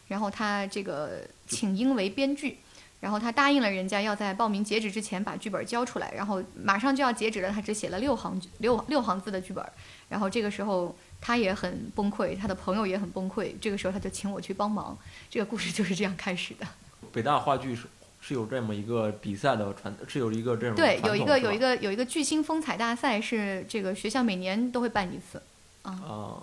[0.09, 2.59] 然后他这个请缨为编剧，
[3.01, 9.65] 然后他答应了人家要在报名截止之前把剧本交出来，然后马上就要截止了，他只写了六行六六行字的剧本，
[10.09, 10.95] 然后这个时候。
[11.21, 13.53] 他也很崩溃，他的朋友也很崩溃。
[13.61, 14.97] 这个时候，他就请我去帮忙。
[15.29, 16.67] 这个故事就是这样开始的。
[17.11, 17.75] 北大话剧
[18.21, 25.41] 是是有这么一个比赛的传，是有一个这种对，有一个有一个有一个巨星风采大赛，是这个学校每年都会办一次。
[25.83, 26.43] 啊，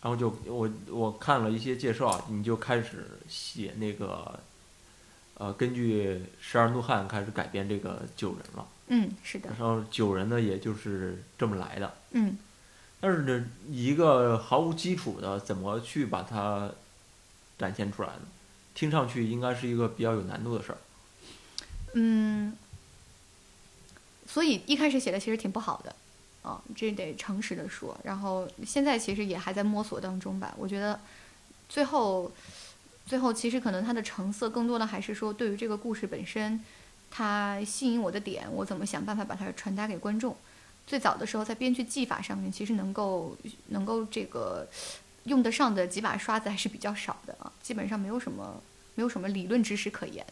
[0.00, 4.40] 然后就我我看了一些介绍，你就开始写那个，
[5.34, 8.66] 呃，根据《十二怒汉》开始改编这个九人了。
[8.88, 9.50] 嗯，是的。
[9.50, 11.92] 然后九人呢，也就是这么来的。
[12.12, 12.38] 嗯。
[13.00, 16.70] 但是这一个毫无基础的，怎么去把它
[17.58, 18.22] 展现出来呢？
[18.74, 20.78] 听上去应该是一个比较有难度的事儿。
[21.94, 22.56] 嗯，
[24.26, 25.94] 所以一开始写的其实挺不好的，
[26.42, 27.98] 啊，这得诚实的说。
[28.04, 30.54] 然后现在其实也还在摸索当中吧。
[30.56, 31.00] 我觉得
[31.68, 32.30] 最后，
[33.06, 36.64] 最后其实可能它的成色更多的还是说，对于这个故事本身，
[37.10, 40.36] 它吸引我的点，我怎么想办法把它传达给观众。
[40.86, 43.36] 最早的时候，在编剧技法上面，其实能够
[43.68, 44.68] 能够这个
[45.24, 48.62] 用得上的几把刷子还是比较少的啊，基本上没有什么
[48.94, 50.24] 没有什么理论知识可言。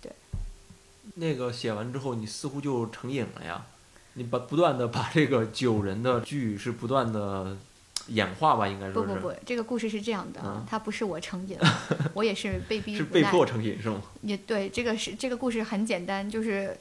[0.00, 0.12] 对，
[1.14, 3.64] 那个写完之后，你似乎就成瘾了呀？
[4.14, 7.56] 你把不断的把这个九人的剧是不断的
[8.08, 8.68] 演化吧？
[8.68, 9.08] 应该说是。
[9.08, 11.56] 不不不，这个故事是这样的啊，它不是我成瘾，
[12.14, 14.02] 我也是被逼是被迫成瘾是吗？
[14.22, 16.76] 也对，这个是这个故事很简单，就是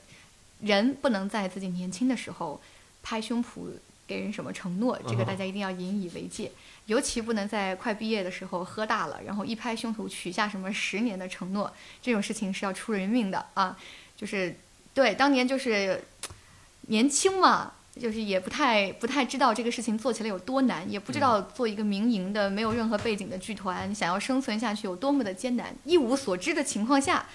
[0.62, 2.60] 人不能在自己年轻的时候。
[3.04, 3.70] 拍胸脯
[4.08, 4.98] 给人什么承诺？
[5.08, 6.52] 这个大家一定要引以为戒，
[6.86, 13.78] 尤其不能在快毕业的时候喝大了，然后一拍胸脯许下什么十年的承诺，这种事情是要出人命的啊！
[14.16, 14.58] 就是
[14.94, 16.04] 对当年就是
[16.88, 27.26] 年轻嘛，就是也不太不太知道这个事情做起来有多难，也不知道做一个民营的没有任何背景的剧团想要生存下去有多么的艰难，一无所知的情况下。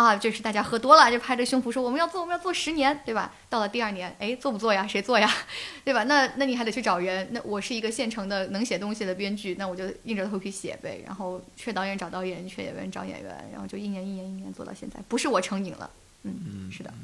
[0.00, 3.30] 啊，就是大家喝多了，就拍着胸脯说我们要做，我们要做十年，对吧？
[3.50, 4.86] 到了第二年，哎，做不做呀？
[4.86, 5.30] 谁做呀？
[5.84, 6.04] 对吧？
[6.04, 7.28] 那那你还得去找人。
[7.32, 11.02] 那我是一个现成的能写东西的编剧，那我就硬着头皮写呗。
[11.04, 14.98] 然后缺导演找导演，缺演员找演员，然后就一年一年一年做到现在。
[15.06, 15.90] 不是我成瘾了，
[16.22, 16.94] 嗯，是的，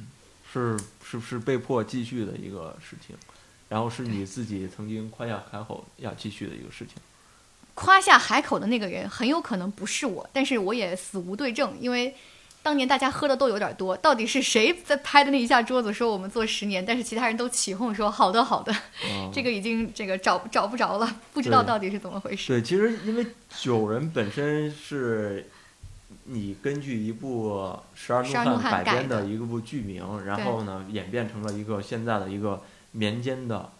[0.51, 3.14] 是是不是被迫继续的一个事情？
[3.68, 6.94] 然后是你自己曾经夸下海口要继续的一个事情。
[7.74, 12.16] 夸下海口的那个人很有可能不是我，但是我也死无对证，因为。
[12.67, 18.75] 当年大家喝的都有点多，到底是谁在拍的那一下桌子说我们做十年，但是其他人都起哄说好的好的，
[19.33, 22.49] 这个已经这个找找不着了，不知道到底是怎么回事。
[22.49, 23.25] 对，其实因为
[23.57, 25.49] 九人本身是
[26.25, 27.53] 你根据一部
[27.95, 33.71] 《十二怒汉》改编的一个部剧名，然后呢演变成了一个现在的一个民间的，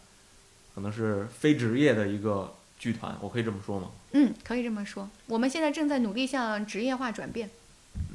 [0.76, 3.89] 可能是非职业的一个剧团，我可以这么说吗？
[4.12, 5.11] 嗯，可以这么说。
[5.26, 7.51] 我们现在正在努力向职业化转变。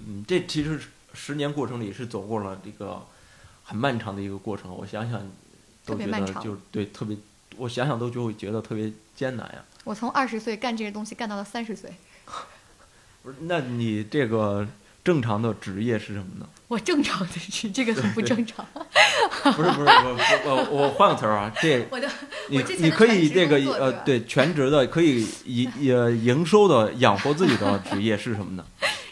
[0.08, 0.80] 嗯，这其实
[1.14, 3.02] 十年过程里是走过了这个
[3.64, 4.76] 很漫长的一个过程。
[4.76, 5.22] 我想想，
[5.86, 7.18] 都觉得就对，特别，
[7.58, 9.64] 我想想都就会觉得特别艰难呀。
[9.84, 11.92] 我从二十岁干这些东西干到了三十岁。
[13.24, 14.68] 不是，那你这个
[15.04, 16.48] 正常的职业是什么呢？
[16.68, 18.66] 我正常的是这个很不正常。
[19.44, 19.90] 不是不是
[20.46, 22.10] 我我我换个词儿啊，这我的
[22.50, 28.66] 你你可以这个呃对全职的可以营呃营收的养活自己的职业是什么呢？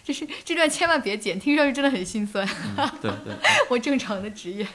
[0.10, 2.44] 就是这段千万别剪，听上去真的很心酸。
[2.76, 3.36] 嗯，对对，
[3.70, 4.68] 我正常的职业，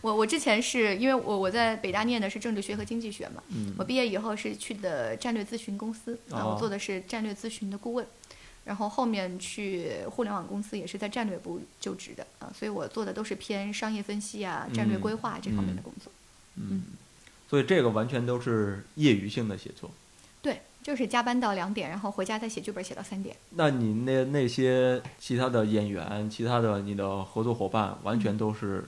[0.00, 8.06] 我我之前是因为我我在北大念的是政治学和经济学嘛，嗯我毕业以后是去的战略咨询公司啊，哦我做的是战略咨询的顾问，
[8.64, 16.12] 然后后面去互联网公司也是在战略部就职的啊，所以我做的都是偏商业分析啊、战略嗯规划这方面的嗯工作。
[16.54, 16.84] 嗯，
[17.50, 19.90] 所以这个完全都是业余性的写作。
[20.86, 23.34] 对，就是加班到两点，然后回家再写剧本写到三点。
[23.50, 28.84] 那你那那些其他的演员、其他的你的合作伙伴，完全都是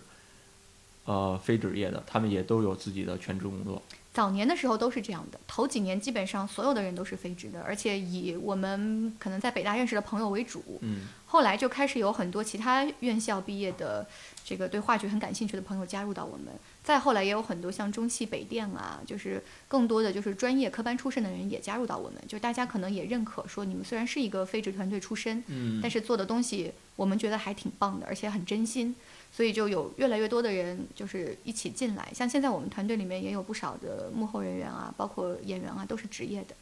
[1.04, 3.82] 呃非职业的，他们也都有自己的全职工作。
[4.12, 10.62] 早年的时候都是这样的，头几年基本上所有的人都是非职的，而且以我们可能在北大认识的朋友为主。
[10.80, 14.06] 嗯后来就开始有很多其他院校毕业的，
[14.46, 16.46] 这个对话剧很感兴趣的朋友加入到我们。
[16.88, 22.18] 再后来也有很多像中戏、北电啊，就是更多的就是专业科班出身的人也加入到我们。
[22.26, 28.96] 就大家可能也认可说，你们虽然是一个非职团队出身，嗯但是做的东西我们觉得还挺棒的，而且很真心，
[29.30, 32.10] 所以就有越来越多的人就是一起进来。
[32.14, 36.56] 像现在我们团队里面也有不少的幕后人员啊，包括演员啊，都是职业的。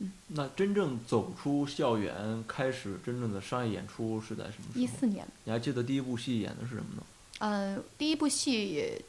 [0.00, 4.80] 嗯那真正走出校园，开始真正的商业演出是在什么时候？
[4.82, 7.02] 一四年，你还记得第一部戏演的是什么呢？
[7.38, 9.02] 呃，第一部戏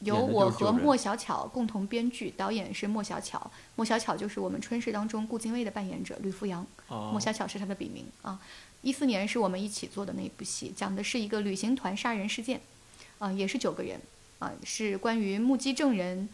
[0.00, 3.50] 由我和莫小巧共同编剧，导演是莫小巧。
[3.76, 8.40] 莫小巧就是我们春逝当中顾金威的扮演者吕福阳，哦莫小巧是他的笔名啊。
[8.82, 12.60] 一四年是我们一起做的那部戏，讲的是一个旅行团杀人事件，
[13.18, 14.00] 啊、也是九个人，
[14.38, 16.28] 啊、是关于目击证人。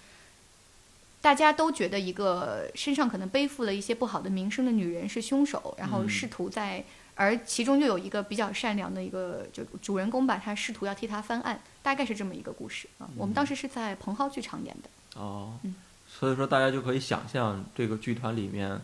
[1.22, 6.84] 大家都觉得一个身上可能背负了一些不好的名声的女人是凶手，然后嗯试图在，
[7.14, 13.08] 而其中又有一个比较善良的一个就主人公吧，他试图要替她翻案，大概是这么一个故事啊。
[13.16, 15.74] 我们当时是在蓬蒿剧场演的，哦嗯，
[16.08, 18.80] 所以说大家就可以想象这个剧团里面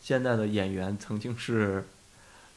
[0.00, 1.86] 现在的演员曾经是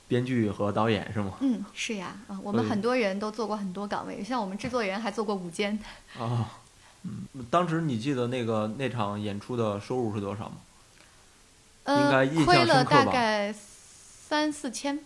[0.07, 1.33] 编剧和导演是吗？
[1.41, 5.77] 嗯，是呀，啊，我们很多人都做过很多岗位，像我们制作人还做过午间，
[6.17, 6.59] 啊，
[7.03, 10.57] 嗯，当时你记得那个那场演出的收入是多少吗？
[11.87, 14.99] 应该印呃，亏了大概三四千，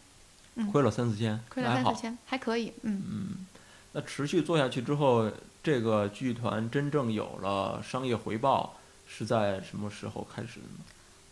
[0.55, 1.73] 嗯亏了三四千，亏了。
[1.73, 3.01] 三四千，还可以，嗯。
[3.09, 3.45] 嗯，
[3.93, 5.31] 那持续做下去之后，
[5.63, 8.75] 这个剧团真正有了商业回报，
[9.07, 10.83] 是在什么时候开始的呢？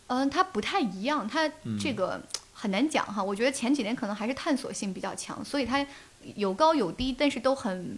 [0.07, 2.22] 嗯，它不太一样，它嗯这个
[2.53, 3.24] 很难讲哈。
[3.24, 5.86] 我觉得前几年可能还是探索性比较强，所以它
[6.36, 7.97] 有高有低，但是都很，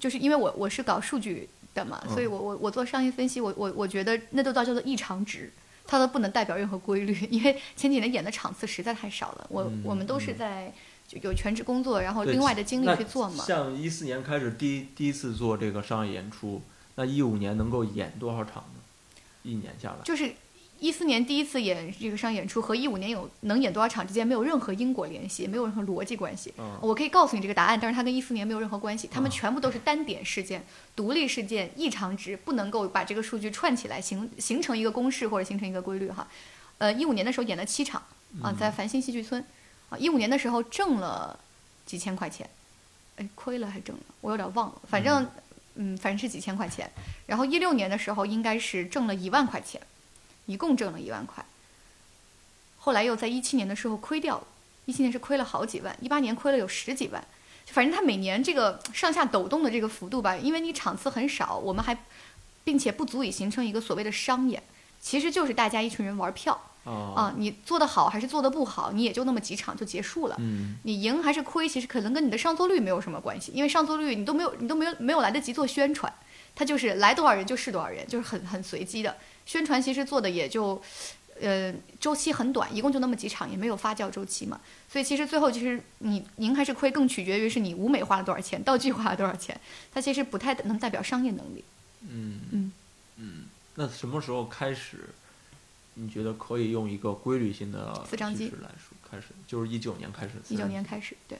[0.00, 5.52] 就是因为我我是搞数据的嘛，所以嗯我我我做商业分析，我我我觉得那都叫叫做异常值，
[5.86, 10.72] 它都不能代表任何规律，因为前几年演的场次实在太少了，我、嗯我们都是嗯在就
[11.22, 13.44] 有全职工作，然后另外的精力去做嘛。
[13.44, 16.60] 像一四年开始第一第一次做这个商业演出，
[16.96, 18.80] 那一五年能够演多少场呢？
[19.42, 20.30] 一年下来，就是
[20.78, 26.52] 一四年第一次演这个商业演出和一五年有能演多少场之间没有任何因果联系，没有任何逻辑关系。
[26.58, 36.28] 嗯我可以告诉你这个答案，但是它跟一四年没有任何关系，它们啊全部都是单点事件、独立事件、异常值，不能够把这个数据串起来形形成一个公式或者形成一个规律哈。
[36.78, 38.02] 呃，一五年的时候演了七场
[38.42, 39.42] 啊，在繁星戏剧村
[39.90, 41.38] 啊，一五年的时候挣了
[41.86, 42.48] 几千块钱，
[43.16, 45.26] 哎，亏了还挣了，我有点忘了，反正
[45.76, 46.90] 嗯反正是几千块钱。
[47.26, 49.80] 然后一六年的时候应该是挣了一万块钱，
[50.46, 51.44] 一共挣了一万块。
[52.78, 54.46] 后来又在一七年的时候亏掉了，
[54.84, 57.22] 一七年是亏了好几万，一八年亏了有十几万。
[57.66, 61.96] 反正它每年这个上下抖动的这个幅度吧，因为你场次很少，我们还
[62.64, 64.62] 并且不足以形成一个所谓的商演，
[65.00, 70.36] 其实就是大家一群人玩票啊啊，你做得好还是做得不好，你也就那么几场就结束了。
[70.38, 76.12] 嗯你赢还是亏，其实可能跟你的上座率没有什么关系，因为上座率你都没有，你都没有没有来得及做宣传，
[76.54, 79.16] 它就是来多少人就是多少人，就是很很随机的。
[79.44, 80.80] 宣传其实做的也就，
[81.40, 84.60] 呃，周期很短，一共就那么几场，也没有发酵周期嘛。
[84.90, 89.58] 所以其实最后其实你赢还是亏，更取决于是你舞美花了多少钱，道具花了多少钱，
[89.92, 91.64] 它其实不太能代表商业能力。
[92.08, 92.72] 嗯嗯
[93.16, 95.08] 嗯，那什么时候开始？
[96.00, 100.34] 你觉得可以用一个规律性的四张机来说，开始就是一九年开始。
[100.48, 101.38] 一九年开始，对，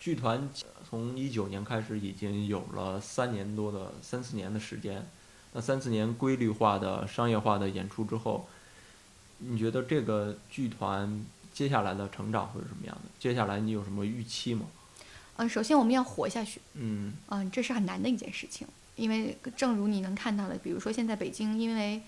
[0.00, 0.48] 剧团
[0.88, 5.06] 从一九年开始已经有了三年多的三四年的时间，
[5.52, 8.48] 那三四年规律化的商业化的演出之后，
[9.38, 13.02] 你觉得这个剧团接下来的成长会是什么样的？
[13.18, 14.66] 接下来你有什么预期吗？
[15.36, 22.00] 嗯、首先我们要活下去，嗯嗯，这是很难的一件事情，因为正如你能看到的，比如说现在北京，因为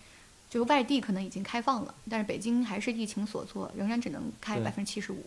[0.51, 5.25] 就是外地可能已经开放了，但是北京还是疫情所迫，仍然只能开百分之七十五，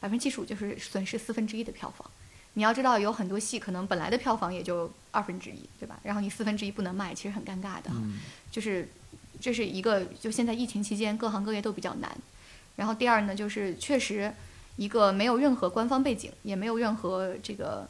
[0.00, 2.08] 百分之七十五就是损失四分之一的票房。
[2.56, 5.98] 你要知道，有很多戏可能本来的票房也就二分之一，对吧？
[6.04, 7.90] 然后你四分之一不能卖，其实很尴尬的。
[7.90, 8.88] 嗯就是
[9.40, 12.16] 这是一个，就现在疫情期间各行各业都比较难。
[12.76, 14.32] 然后第二呢，就是确实
[14.76, 17.88] 一个没有任何官方背景，也没有任何这个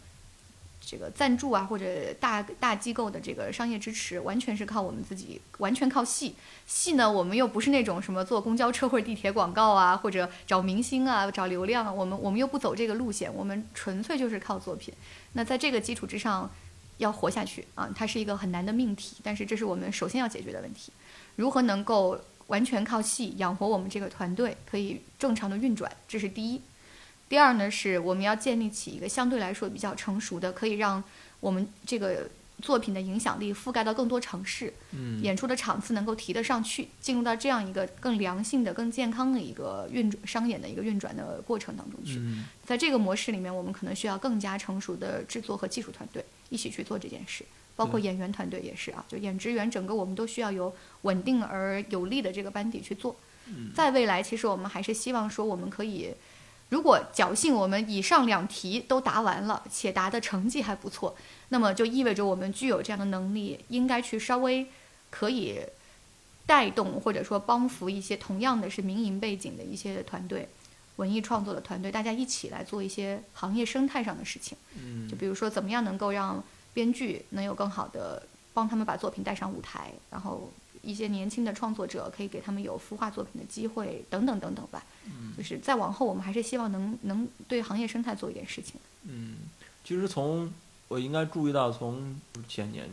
[0.87, 6.35] 这个赞助啊或者大大机构的这个商业支持，完全是靠我们自己，完全靠戏。
[6.66, 14.93] 戏呢，我们又不是那种什么坐公交车或者地铁广告啊，或者找明星啊、找流量啊，我们我们又不走这个路线，我们纯粹就是靠作品。
[15.32, 16.51] 那在这个基础之上，
[16.99, 20.93] 要活下去啊，它是一个很难的命题，但是这是我们首先要解决的问题。
[21.37, 26.61] 如何能够完全靠戏养活我们这个团队，可以正常的运转，这是第一。
[27.29, 31.03] 第二呢，是我们要建立起一个相对来说比较成熟的，可以让
[31.41, 32.29] 我们这个
[32.62, 42.18] 作品的影响力覆盖到更多城市，嗯演出的场次能够提得上去，进入到这样一个更良性的、更健康的一个运转商演的一个运转的过程当中去。
[42.18, 47.45] 嗯在这个模式里面，我们可能需要更加成熟的制作和技术团队一起去做这件事，
[47.75, 53.16] 包括演员团队也是啊，就演职员整个我们都需要有稳定而有力的这个班底去做。
[53.49, 56.14] 嗯在未来，其实我们还是希望说，我们可以，
[56.71, 61.17] 如果侥幸我们以上两题都答完了，且答的成绩还不错，
[61.51, 64.67] 那么就意味着我们具有这样的能力，应该去稍微
[65.11, 65.61] 可以
[66.47, 70.49] 带动或者说帮扶一些同样的是民营背景的一些团队。
[70.97, 74.57] 文艺创作的团队，大家一起来做一些行业生态上的事情。
[74.77, 76.43] 嗯就比如说，怎么样能够让
[76.73, 80.53] 编剧能有更好的帮他们把作品带上舞台，然后
[80.85, 84.85] 一些年轻的创作者可以给他们有孵化作品的机会，等等等等吧。
[85.37, 88.74] 就是再往后，我们还是希望能能对行业生态做一点事情。
[89.05, 89.37] 嗯，
[89.85, 90.53] 其实从
[90.89, 92.89] 我应该注意到，从前年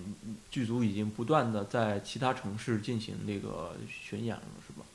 [0.49, 4.85] 剧组已经不断的在其他城市进行这个巡演了，是吧？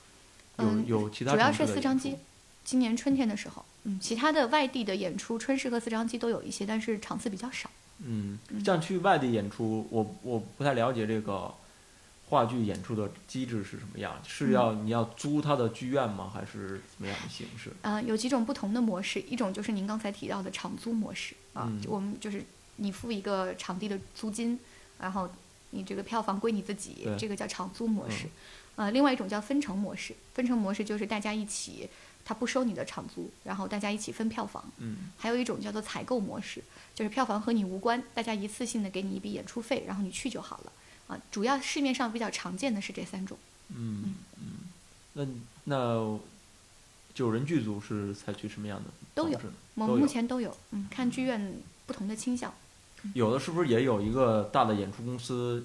[0.58, 2.16] 有嗯有其他主要是四张机，
[2.64, 7.70] 今年春天的时候，嗯，其他的外地的演出，春市和四张机都有一些，但是场次比较少。
[7.98, 11.54] 嗯，嗯像去外地演出，我我不太了解这个
[12.28, 16.30] 话剧演出的机制是什么样，是要、嗯你要租他的剧院吗？
[16.34, 17.70] 还是怎么样的形式？
[17.82, 22.44] 呃，有几种不同的模式，一种就是您刚才提到的场租模式啊，嗯我们就是
[22.76, 24.58] 你付一个场地的租金，
[24.98, 25.30] 然后
[25.70, 28.26] 你这个票房归你自己，这个叫场租模式
[28.74, 28.86] 嗯。
[28.86, 31.88] 呃，另外一种叫分成模式，分成模式就是大家一起，
[32.24, 34.62] 他不收你的场租，然后大家一起分票房。
[34.78, 36.60] 嗯还有一种叫做采购模式，
[36.92, 40.72] 就是票房和你无关，大家一次性的给你一笔演出费，然后你去就好了。
[41.08, 43.36] 啊，主要市面上比较常见的是这三种。
[43.74, 44.44] 嗯嗯，
[45.14, 45.26] 那
[45.64, 46.18] 那
[47.14, 49.40] 九人剧组是采取什么样的都有
[49.74, 52.52] 我们目前都有，嗯，看剧院不同的倾向。
[53.14, 55.64] 有的是不是也有一个大的演出公司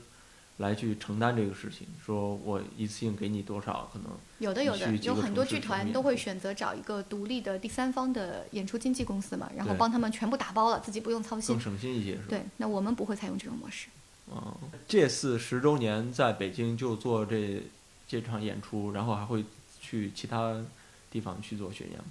[0.57, 1.87] 来去承担这个事情？
[2.05, 11.59] 说我一次性给你多少，可能有的有的有很多剧团都会选择找一个独立的第三方的演出经纪公司嘛，然后帮他们全部打包了，自己不用操心更。
[11.59, 12.25] 省心一些，是吧？
[12.29, 13.87] 对，那我们不会采用这种模式。
[14.33, 14.55] 嗯，
[14.87, 17.61] 这次十周年在北京就做这
[18.07, 19.43] 这场演出，然后还会
[19.81, 20.55] 去其他
[21.11, 22.05] 地方去做巡演吗？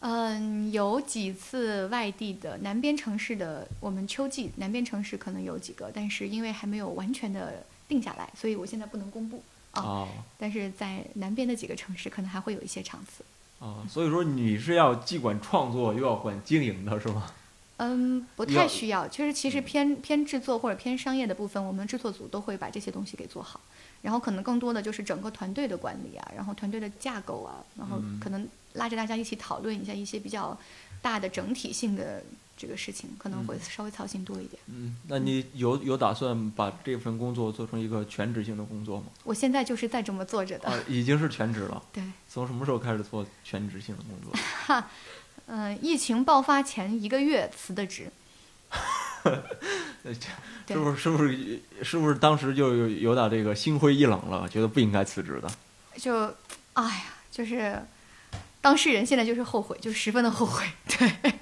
[0.00, 9.42] 嗯，有几次外地的南边城市的，我们秋季南边城市可能有几个，但是因为还没有完全的定下来，所以我现在不能公布
[9.72, 9.80] 啊。
[9.82, 13.24] 啊但是在南边的几个城市，可能还会有一些场次。
[13.60, 17.30] 啊，所以说你是要既管创作又要管经营的是吗？
[17.78, 19.08] 嗯，不太需要。
[19.08, 23.60] 其实其实偏偏制作或者偏商业的部分，我们制作组都会把这些东西给做好。
[24.02, 30.56] 然后可能更多的就是整个团队的管理啊，然后团队的架构啊，然后嗯可能拉着大家一起讨论一下一些比较
[31.00, 32.22] 大的整体性的
[32.54, 34.62] 这个事情，可能会稍微操心多一点。
[34.66, 39.06] 嗯，那你有有打算把这份工作做成一个全职性的工作吗？
[39.24, 40.68] 我现在就是在这么做着的。
[40.68, 41.82] 啊，已经是全职了。
[41.90, 44.34] 对，从什么时候开始做全职性的工作？
[45.46, 48.10] 嗯、疫情爆发前一个月辞的职。
[50.66, 55.50] 是不是是不是是不是当时就有有点这个心灰意冷了，觉得不应该辞职的？
[55.96, 56.34] 就，
[56.72, 57.82] 哎呀，就是
[58.60, 60.64] 当事人现在就是后悔，就十分的后悔。
[60.88, 61.32] 对，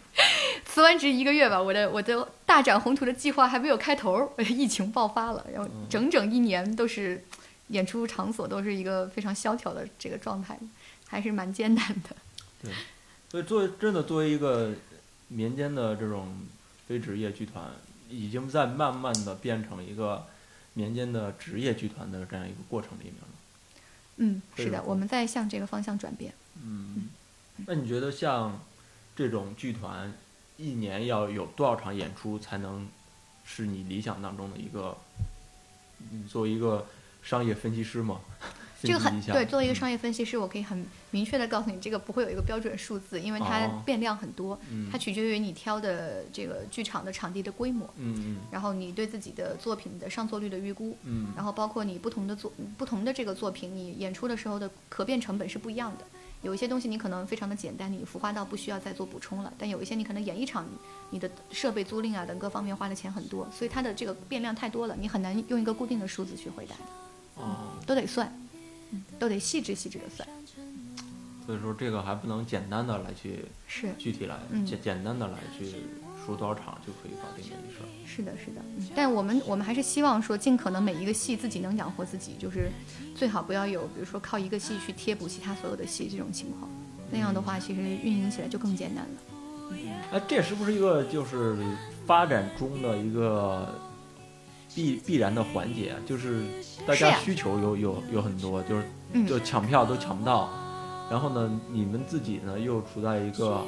[0.65, 7.25] 辞完职一个月吧，我的我的大展宏图的计划还没有开头， 疫情爆发了，然后嗯整整一年都是
[7.69, 10.59] 演出场所都是一个非常萧条的这个状态，
[11.07, 12.17] 还是蛮艰难的。
[12.63, 12.71] 对，
[13.33, 14.75] 所以作为真的作为一个
[15.29, 16.29] 民间的这种
[16.87, 17.65] 非职业剧团，
[18.11, 20.27] 已经在慢慢的变成一个
[20.75, 23.29] 民间的职业剧团的这样一个过程里面了。
[24.17, 26.35] 嗯，是的，我们在向这个方向转变。
[26.63, 27.09] 嗯，
[27.67, 28.61] 那你觉得像
[29.17, 30.13] 这种剧团，
[30.59, 32.87] 一年要有多少场演出才能
[33.47, 34.95] 是你理想当中的一个？
[36.11, 36.87] 你作为一个
[37.23, 38.21] 商业分析师嘛，
[38.83, 56.05] 这个很对，作为一个商业分析师，我可以很明确的告诉你，这个不会有一个标准数字，因为它哦变量很多，嗯它取决于你挑的这个剧场的场地的规模，嗯然后你对自己的作品的上座率的预估，嗯然后包括你不同的作不同的这个作品，你演出的时候的可变成本是不一样的。
[56.43, 60.67] 有一些东西你可能非常的简单，你浮化到不需要再做补充了，但有一些你可能演一场，
[61.11, 66.83] 你的设备租赁啊等各方面花的钱很多，所以它的这个变量太多了，你很难用一个固定的数字去回答的，
[67.39, 67.57] 嗯哦，
[67.87, 68.42] 都得算，嗯，
[69.19, 70.29] 都得细致细致的算。
[71.45, 75.67] 所以说这个还不能简单的来去是具体来嗯简简单的来去
[76.25, 77.87] 说多少场就可以搞定的一事儿。
[78.07, 82.71] 是的，是的，嗯，但我们我们还是希望说，尽可能每一个戏自己能养活自己，就是
[83.17, 86.71] 最好不要有，比如说靠一个戏去贴补其他所有的戏这种情况，
[87.11, 89.77] 那样的话，其实运营起来就更艰难了。
[90.13, 91.57] 哎，这是不是一个就是
[92.07, 93.75] 发展中的一个
[94.75, 95.97] 必必然的环节啊？
[96.07, 96.43] 就是
[96.87, 100.51] 大家需求有有有很多，就是嗯就抢票都抢不到，
[101.11, 103.65] 然后呢，你们自己呢又处在一个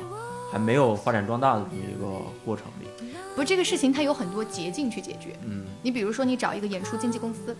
[0.53, 2.07] 还没有发展壮大的这么一个
[2.45, 5.37] 过程里，不是这个事情，它有很多捷径去解决。
[5.45, 7.55] 嗯你比如说，你找一个演出经纪公司，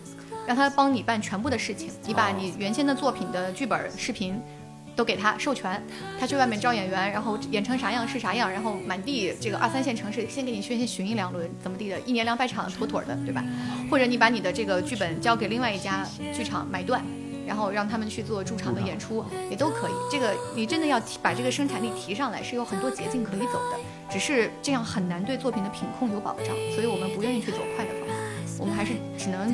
[0.47, 4.41] 让他帮你办全部的事情，你把你原先的作品的剧本、视频
[4.95, 5.81] 都给他授权，
[6.19, 13.43] 他去外面招演员，然后演成啥样是啥样，然后满地这个二三线城市先给你先先巡一两轮，怎么地的，一年两百场妥妥的，对吧？
[13.89, 17.03] 或者你把你的这个剧本交给另外一家剧场买断。
[17.47, 19.91] 然后让他们去做驻场的演出，也都可以。
[20.09, 23.77] 这个你真的要提把这个生产力提上来，是有很多捷径可以走的，
[24.09, 28.15] 只是这样很难对作品的品控有保障，所以我们不愿意去走快的方法，
[28.57, 29.53] 我们还是只能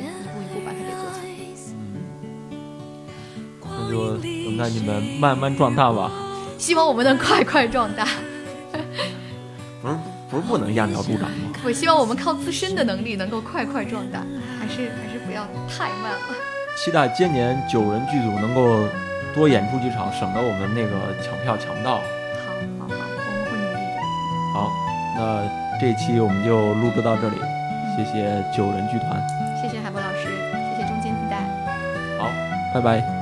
[3.92, 6.10] 那就等待你们慢慢壮大吧。
[6.58, 8.06] 希望我们能快快壮大，
[9.82, 9.94] 不是
[10.30, 11.52] 不是不能揠苗助长吗？
[11.64, 14.20] 我希望我们靠自身的能力能够快快壮大，
[14.58, 16.34] 还是还是不要太慢了。
[16.76, 18.88] 期待今年九人剧组能够
[19.34, 21.96] 多演出几场，省得我们那个抢票抢不到。
[21.96, 23.98] 好，好，好，我们会努力的。
[24.54, 24.72] 好，
[25.16, 27.36] 那这期我们就录制到这里，
[27.96, 29.20] 谢谢九人剧团，
[29.60, 30.28] 谢谢海波老师，
[30.70, 31.42] 谢谢中间地带。
[32.18, 32.30] 好，
[32.72, 33.21] 拜拜。